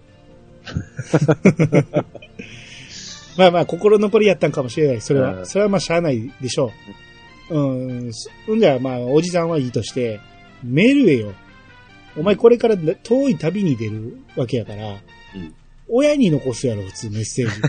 [3.38, 5.02] まあまあ、心残りやったんかもしれない。
[5.02, 6.70] それは、うんそれはまあ、しゃあないでしょう。
[7.50, 10.20] うん、そんじゃまあ、おじさんはいいとして、
[10.64, 11.34] メールへよ。
[12.18, 15.00] お前これから遠い旅に出るわけやから、うん
[15.90, 17.62] 親に残すやろ、普通メッセージ。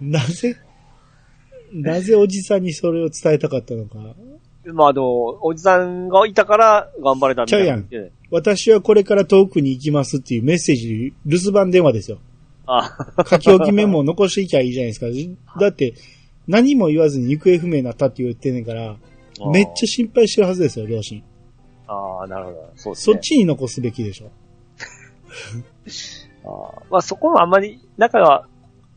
[0.00, 0.56] なぜ、
[1.72, 3.98] なぜおじさんにそれを伝えたかったのか。
[4.64, 7.82] まあ、あの、おじさんがいたから頑張れたみたいな。
[7.82, 7.88] ち
[8.30, 12.18] 私はこれから遠くに行きますっていうメッセージ、留守番電話ですよ。
[12.66, 12.96] あ、
[13.28, 15.06] 書き置きメモを残していきゃいいじゃないですか。
[15.60, 15.94] だって、
[16.46, 18.96] 何も言わずに行方不明になったって言ってんねんから、
[19.52, 21.22] めっちゃ心配してるはずですよ、両親。
[21.86, 21.92] ゃ。
[21.92, 22.72] ああ、なるほど。
[22.76, 23.14] そうですね。
[23.14, 24.30] そっちに残すべきでしょ。
[26.44, 28.46] あーまあ、そこはあんまり仲が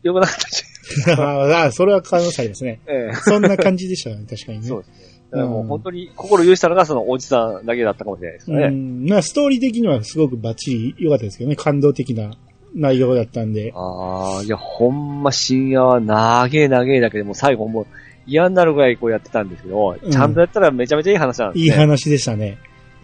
[0.02, 0.64] 良くなかったし。
[1.18, 2.80] ああ、それは可能性ありますね。
[2.86, 3.14] ええ。
[3.14, 4.66] そんな感じでしたね、確かにね。
[4.66, 4.94] そうですね。
[5.30, 8.68] だからもう本当に心許したのがそのおじさんだけだったかもしれないですうね。
[8.68, 9.06] ん。
[9.06, 11.56] まあ、ストーリー的にはすごくバッチリ良かったですけどね。
[11.56, 12.36] 感動的な
[12.74, 13.72] 内容だったんで。
[13.74, 17.86] ああ、いや、ほんま深夜は長え長えだけでもう最後もう
[18.26, 21.64] 嫌になるぐらいこうやってたんですけど、うんちゃんとやったらめちゃめちゃいい話なんですね。
[21.64, 22.58] いい話でしたね。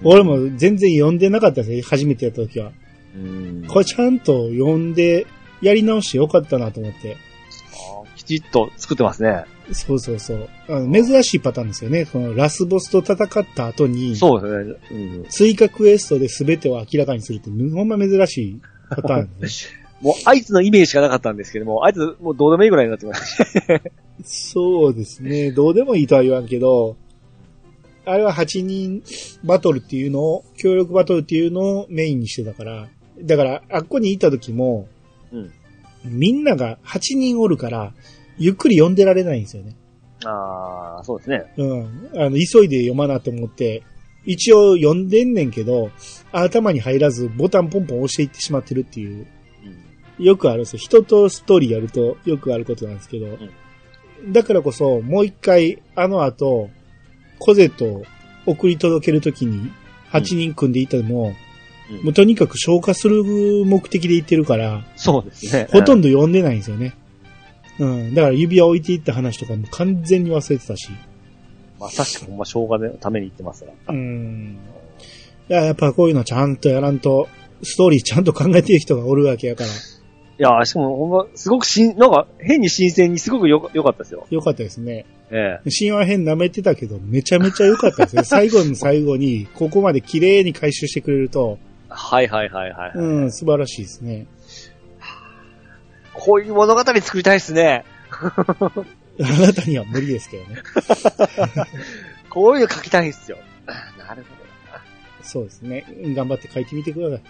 [0.05, 2.73] 俺も全然読んでなかったですね、初めてやった時は。
[3.15, 3.67] うん。
[3.69, 5.27] これちゃんと読んで、
[5.61, 7.17] やり直してよかったなと思って。
[7.73, 9.45] あーきちっと作ってますね。
[9.71, 10.49] そうそうそう。
[10.69, 12.05] あの珍しいパターンですよね。
[12.05, 14.77] そのラスボスと戦った後に、そうですね。
[14.91, 15.25] うん。
[15.29, 18.61] 追加クエストで全てを明らかにするって、ほんま珍しい
[18.97, 19.83] パターンですね。
[20.01, 23.37] もうあいつのイメージしかなかったんですけども、あいつもうどうでもいいぐらいになってまし
[23.67, 23.81] た。
[24.25, 25.53] そうですね。
[25.53, 26.97] どうでもいいとは言わんけど、
[28.05, 29.03] あれは8人
[29.45, 32.89] バトルっていうのを、協力バトルっていうのをメインにしてたから、
[33.23, 34.89] だから、あっこに行った時も、
[35.33, 35.53] うん
[36.05, 37.93] みんなが8人おるから、
[38.39, 39.77] ゆっくり読んでられないんですよね。
[40.25, 41.53] ああ、そうですね。
[41.57, 42.11] うん。
[42.17, 43.83] あの、急いで読まなと思って、
[44.25, 45.91] 一応読んでんねんけど、
[46.33, 49.27] 頭に入らずボタンポンポン押していってしまってるっていう、
[50.19, 50.25] うん。
[50.25, 50.79] よくあるんですよ。
[50.79, 53.27] 人とストーリーやるとよくあることなんですけど、
[54.29, 56.71] だからこそ、もう一回、あの後、
[57.39, 58.05] コゼとを
[58.47, 59.71] 送り届けるときに、
[60.11, 61.35] 8人組んでいたのも、うん
[62.03, 63.23] もうとにかく消化する
[63.67, 65.69] 目的で言ってるから、そうですね。
[65.71, 66.09] ほとんど。
[66.09, 66.95] ど読んでないんですよね。
[67.79, 68.15] うん。
[68.15, 70.91] だから指輪置いていった話とかも完全に忘れてたし。
[71.83, 73.95] まさしくほんま生姜のために言ってますから。
[73.95, 74.57] うん。
[75.49, 77.29] いや、やっぱこういうのちゃんとやらんと、
[77.65, 79.73] ストーリーちゃんと考えてる人がおるわけやから、い
[80.39, 84.27] やーしかもほんま、すごくしん、なんか変に新鮮にすごくよかよかったですよ。
[84.31, 85.07] よかったですね。
[85.31, 85.71] ええ。
[85.77, 88.23] 神話編舐めてたけど、めちゃめちゃ良かったですね。
[88.25, 91.59] 最後の最後に、ここまで綺麗に回収してくれると、
[91.89, 92.93] はいはいはいはい。
[92.95, 94.27] うん、素晴らしいですね。
[96.15, 97.85] こういう物語作りたいですね。
[99.21, 100.57] あなたには無理ですけどね。
[102.31, 103.39] こういうの書きたいっすよ。
[103.99, 104.25] なる
[105.23, 105.85] そうですね。
[106.17, 107.23] 頑張って書いてみてください。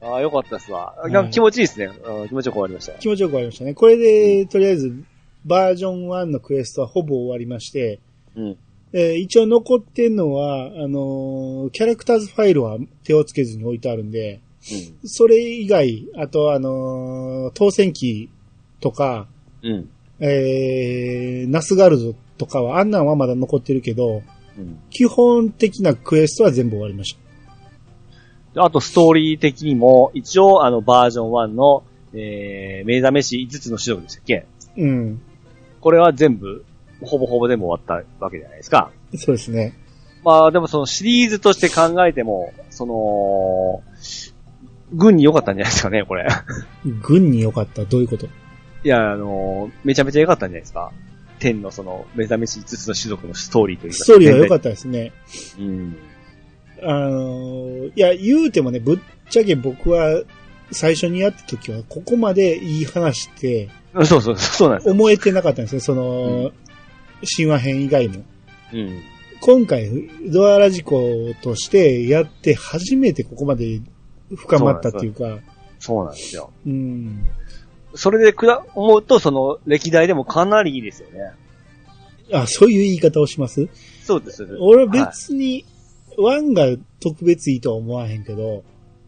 [0.00, 0.14] ほど。
[0.14, 0.96] ああ、よかったっすわ。
[1.08, 1.86] いなんか気持ちいいっすね。
[2.04, 2.92] うん気持ちよく終わりました。
[2.94, 3.74] 気持ちよく終わりましたね。
[3.74, 5.04] これで、とりあえず、
[5.44, 8.00] バージョン1のクエストはほぼ終わりまして、
[8.34, 8.56] うん。
[8.92, 14.40] えー一応残ってんのは、あのーキャラクターズファイルは手をつけずに置いてあるんで、
[15.04, 18.28] それ以外、あとあのー当選機
[18.80, 19.28] とか、
[19.62, 19.72] うん。
[19.72, 19.88] うん。
[20.20, 24.22] えー、ナスガルドとかは、あんなんはまだ残ってるけど、
[24.58, 24.78] うん。
[24.90, 27.16] 基本的なクエストは全部終わりまし
[28.54, 28.64] た。
[28.64, 34.46] あと、ストーリー的にも、一応、あの、バージョン1の、えー、目覚めし5つの指導でしたっけ？
[34.76, 35.22] うん。
[35.80, 36.64] これは全部、
[37.00, 38.90] ほぼほぼ全部終わったわけじゃないですか。
[39.16, 39.78] そうですね。
[40.22, 43.82] まあ、でもそのシリーズとして考えても、その、
[44.92, 46.28] 軍に良かったんじゃないですかね、これ。
[47.02, 47.84] 軍に良かった。
[47.86, 48.28] どういうこと？
[48.84, 50.92] いや、あのめちゃめちゃ良かったんじゃないですか。
[51.38, 53.98] 天のその、目覚めし5つの種族のストーリーというか。
[53.98, 55.12] ストーリーは良かったですね。
[55.56, 55.62] た。
[55.62, 55.96] うん。
[56.84, 60.22] あのーいや、言うてもね、ぶっちゃけ僕は、
[60.70, 63.68] 最初にやった時は、ここまでいい話って、
[64.04, 64.94] そうそう、そうなんですよ。
[64.94, 65.80] 思えてなかったんですよ。
[65.80, 66.52] その、
[67.36, 68.24] 神話編以外も。
[68.72, 69.02] うん。
[69.40, 69.90] 今回、
[70.30, 71.02] ドアラジコ
[71.42, 73.80] としてやって初めてここまで
[74.36, 75.40] 深まったっていうか、
[75.78, 76.52] そうなんですよ。
[76.64, 77.26] うん。
[77.94, 81.32] それでくら、思うと、その、歴代でもかなりいいですよね。
[82.32, 83.68] あ、そういう言い方をします？
[84.02, 84.46] そうです。
[84.60, 85.64] 俺は別に、
[86.18, 86.66] ワンが
[87.00, 88.62] 特別いいとは思わへんけど、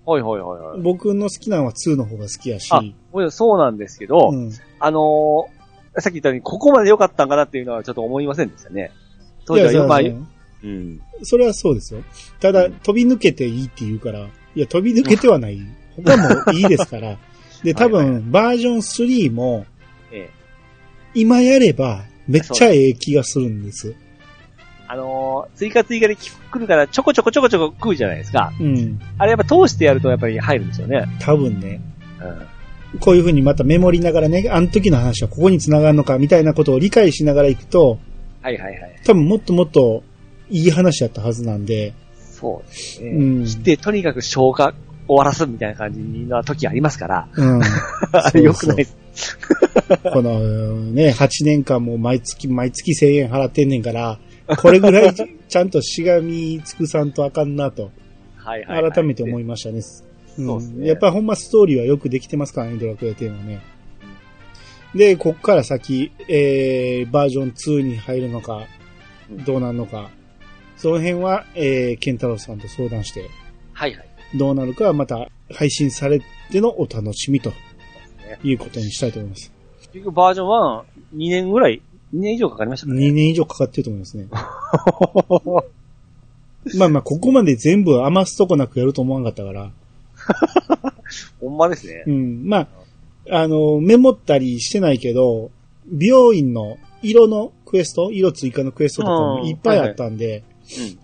[0.06, 0.80] はいはいはいはい。
[0.82, 2.82] 僕の好きなのは2の方が好きやし、あ、
[3.30, 4.52] そうなんですけど、うん。
[4.78, 5.54] あのー
[6.00, 8.90] さっき言ったように、ここまで良かったんかなっていうのはちょっと思いませんでしたね。
[9.44, 10.14] 当時はよまあいや
[10.64, 11.00] うん。
[11.22, 12.02] それはそうですよ。
[12.40, 14.26] ただ、うん飛び抜けていいって言うから、
[14.56, 15.60] いや、飛び抜けてはない。
[15.94, 17.16] 他もいいですから。
[17.64, 19.66] で、多はい分、バージョン3も、
[20.12, 20.30] ええ。
[21.14, 23.94] 今やれば、めっちゃええ気がするんです。
[24.86, 28.52] あのー追加追加で来るからちょこちょこちょこちょこ食うじゃないですか。
[28.60, 29.00] うん。
[29.18, 31.06] あれやっぱ通してやるとやっぱり入るんですよね。
[31.20, 31.80] 多分ね、
[32.92, 33.00] うん。
[33.00, 37.98] こういう風にまたメモりながらね、あの時の話はここに繋がるのか、みたいなことを理解しながらいくと、
[38.42, 39.00] はいはいはい。
[39.04, 40.02] 多分もっともっと
[40.50, 43.10] いい話だったはずなんで、そうですね。
[43.10, 44.74] うんして、とにかく消化
[45.06, 47.28] 終わらすみたいな感じな時ありますから。
[47.34, 47.62] うん。
[48.12, 49.38] あれ良くないです。
[50.12, 50.40] この
[50.92, 54.18] ね、8年間も毎月毎月1000円払ってんねんから、
[54.58, 57.90] これぐらいちちゃんとしがみつくさんとあかんなと、
[58.36, 58.92] はいはい、はい。
[58.92, 59.76] 改めて思いましたね。
[59.76, 59.82] うん
[60.36, 63.60] そうですねやっぱほんまストーリーはよくできてますからね、ドラクエ10はね。
[64.94, 68.66] で、こっから先、えー、バージョン2に入るのか、
[69.30, 70.10] どうなるのか、
[70.76, 73.28] その辺は、えー、ケンタロウさんと相談して、
[73.72, 74.08] はいはい。
[74.34, 76.20] どうなるかはまた配信され
[76.50, 77.56] てのお楽しみとね
[78.42, 79.52] いうことにしたいと思います。
[79.80, 80.84] 結局バージョン1、
[81.16, 81.80] 2年ぐらい、
[82.14, 83.06] 2年以上かかりましたかね。
[83.06, 84.26] 2年以上かかってると思いますね。
[86.78, 89.70] まあまあ、ここまで全部余すとこなくやると思わなかったから。
[91.40, 92.10] ほんまですねう。
[92.10, 92.48] ん。
[92.48, 92.68] まあ、
[93.30, 95.50] あの、メモったりしてないけど、
[95.86, 100.42] 美容院の色のクエスト色追加のクエストとかもいっぱいあったんで、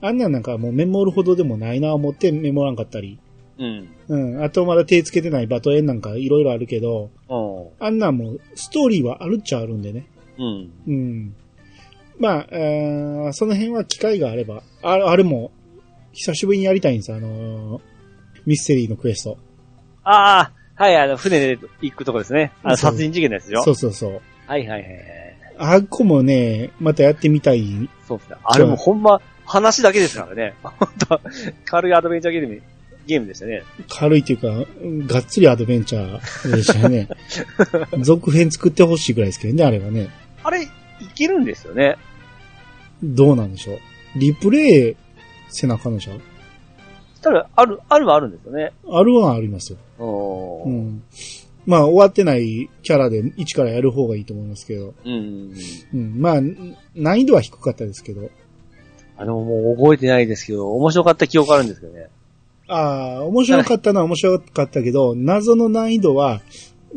[0.00, 3.18] あんなんなんかもうメモるほどでもないな思ってメモらんかったり。
[3.58, 3.88] うん。
[4.08, 4.36] うん。
[4.36, 4.44] うん。
[4.44, 7.34] あとまだ手つけてないバトエンなんかいろいろあるけど、う
[7.82, 7.84] ん。
[7.86, 10.06] あんなんもストーリーはあるっちゃあるんでね。
[10.38, 10.70] うん。
[10.86, 11.34] うん。
[12.18, 15.52] まあ、あーその辺は機会があれば、ああれも、
[16.12, 17.80] 久しぶりにやりたいんですあのー
[18.46, 19.38] ミステリーのクエスト。
[20.02, 22.52] ああ、はい、あの、船で行くとこですね。
[22.62, 23.62] あの、殺人事件でしょ？
[23.62, 24.20] そうそうそう。
[24.46, 24.92] はいはいはいはい。
[25.62, 27.88] あっこもね、またやってみたい。
[28.08, 28.36] そうですね。
[28.42, 30.54] あれもほんま、話だけですからね。
[30.62, 31.20] 本当
[31.66, 32.62] 軽いアドベンチャーゲーム、
[33.06, 33.62] ゲームでしたね。
[33.88, 37.08] 軽いっていうか、うんがっつりアドベンチャーでしたね。
[38.00, 40.08] 続編作ってほしいぐらいですけどね、あれはね。
[40.42, 40.68] あれ、い
[41.14, 41.96] けるんですよね。
[43.02, 43.78] どうなんでしょう。
[44.16, 44.96] リプレイ
[45.50, 46.12] せなあかんのでしょ
[47.20, 48.72] ただ、ある、あるはあるんですよね。
[48.90, 49.78] あるはありますよ。
[50.64, 51.02] うん。
[51.70, 54.94] まあ、終わってないキャラで一からやる方がいいと思いますけど。
[55.04, 55.54] うん。
[55.94, 56.20] うん。
[56.20, 56.40] まあ、
[56.96, 58.28] 難易度は低かったですけど。
[59.16, 62.08] あの、もう覚えてないですけど、面白かった記憶あるんですけどね。
[62.66, 66.40] ああ、面白かったのは面白かったけど、 謎の難易度は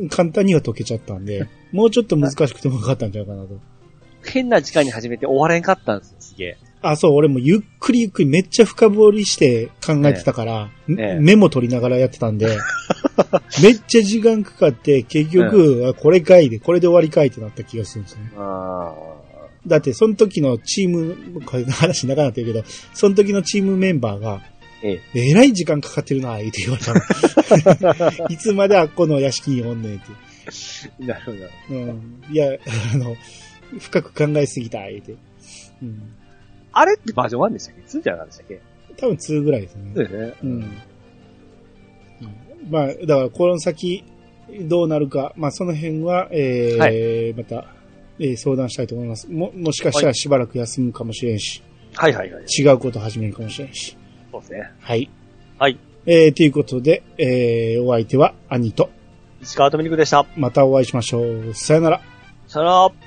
[0.10, 3.60] 簡単には解けちゃったんで、 もうちょっと難しくてもよかったんじゃないかなと。
[4.26, 6.58] 変な時間に始めて終われんかったんですよ、すげえ。
[6.84, 12.58] あ、そう、俺もゆっくりゆっくりめっちゃ深掘りして考えてたから、ええメモ取りながらやってたんで、
[13.64, 18.32] めっちゃ時間かかって、結局、あこれかいで、これで終わりかいってなった気がするんですね。
[18.36, 18.94] あ
[19.66, 24.42] だって、その時のチーム、これ話長くなってるけど、その時のチームメンバーが、
[24.84, 28.28] ええらい時間かかってるな、言って言われたの。
[28.28, 30.04] いつまであっこの屋敷におんねんって。
[31.00, 31.06] え。
[31.06, 31.80] なるほどなるほど。
[31.80, 32.24] うん。
[32.30, 32.58] いや、
[32.94, 33.16] あの、
[33.80, 35.16] 深く考えすぎた、言って。
[35.82, 36.16] うん。
[36.74, 38.62] あれってバージョン1でしたっけ ?2 じゃなかったでしたっけ？
[38.98, 39.92] 多分2ぐらいですね。
[39.96, 40.34] そうですね。
[40.44, 40.72] うん。
[42.70, 44.04] まあ、だから、この先、
[44.62, 47.66] どうなるか、まあ、その辺は、えーまた、
[48.20, 49.30] えー相談したいと思います。
[49.32, 51.64] も、もしかしたらしばらく休むかもしれんし、
[51.96, 52.44] はいはいはい。
[52.46, 53.98] 違うこと始めるかもしれんし。
[54.32, 54.72] そうですね。
[54.80, 55.10] はい。
[55.58, 55.78] はい。
[56.06, 58.90] えー、ということで、えー、お相手は兄と、
[59.42, 60.26] 石川とみりくでした。
[60.38, 61.54] またお会いしましょう。
[61.54, 62.02] さよなら。
[62.48, 63.03] さよなら。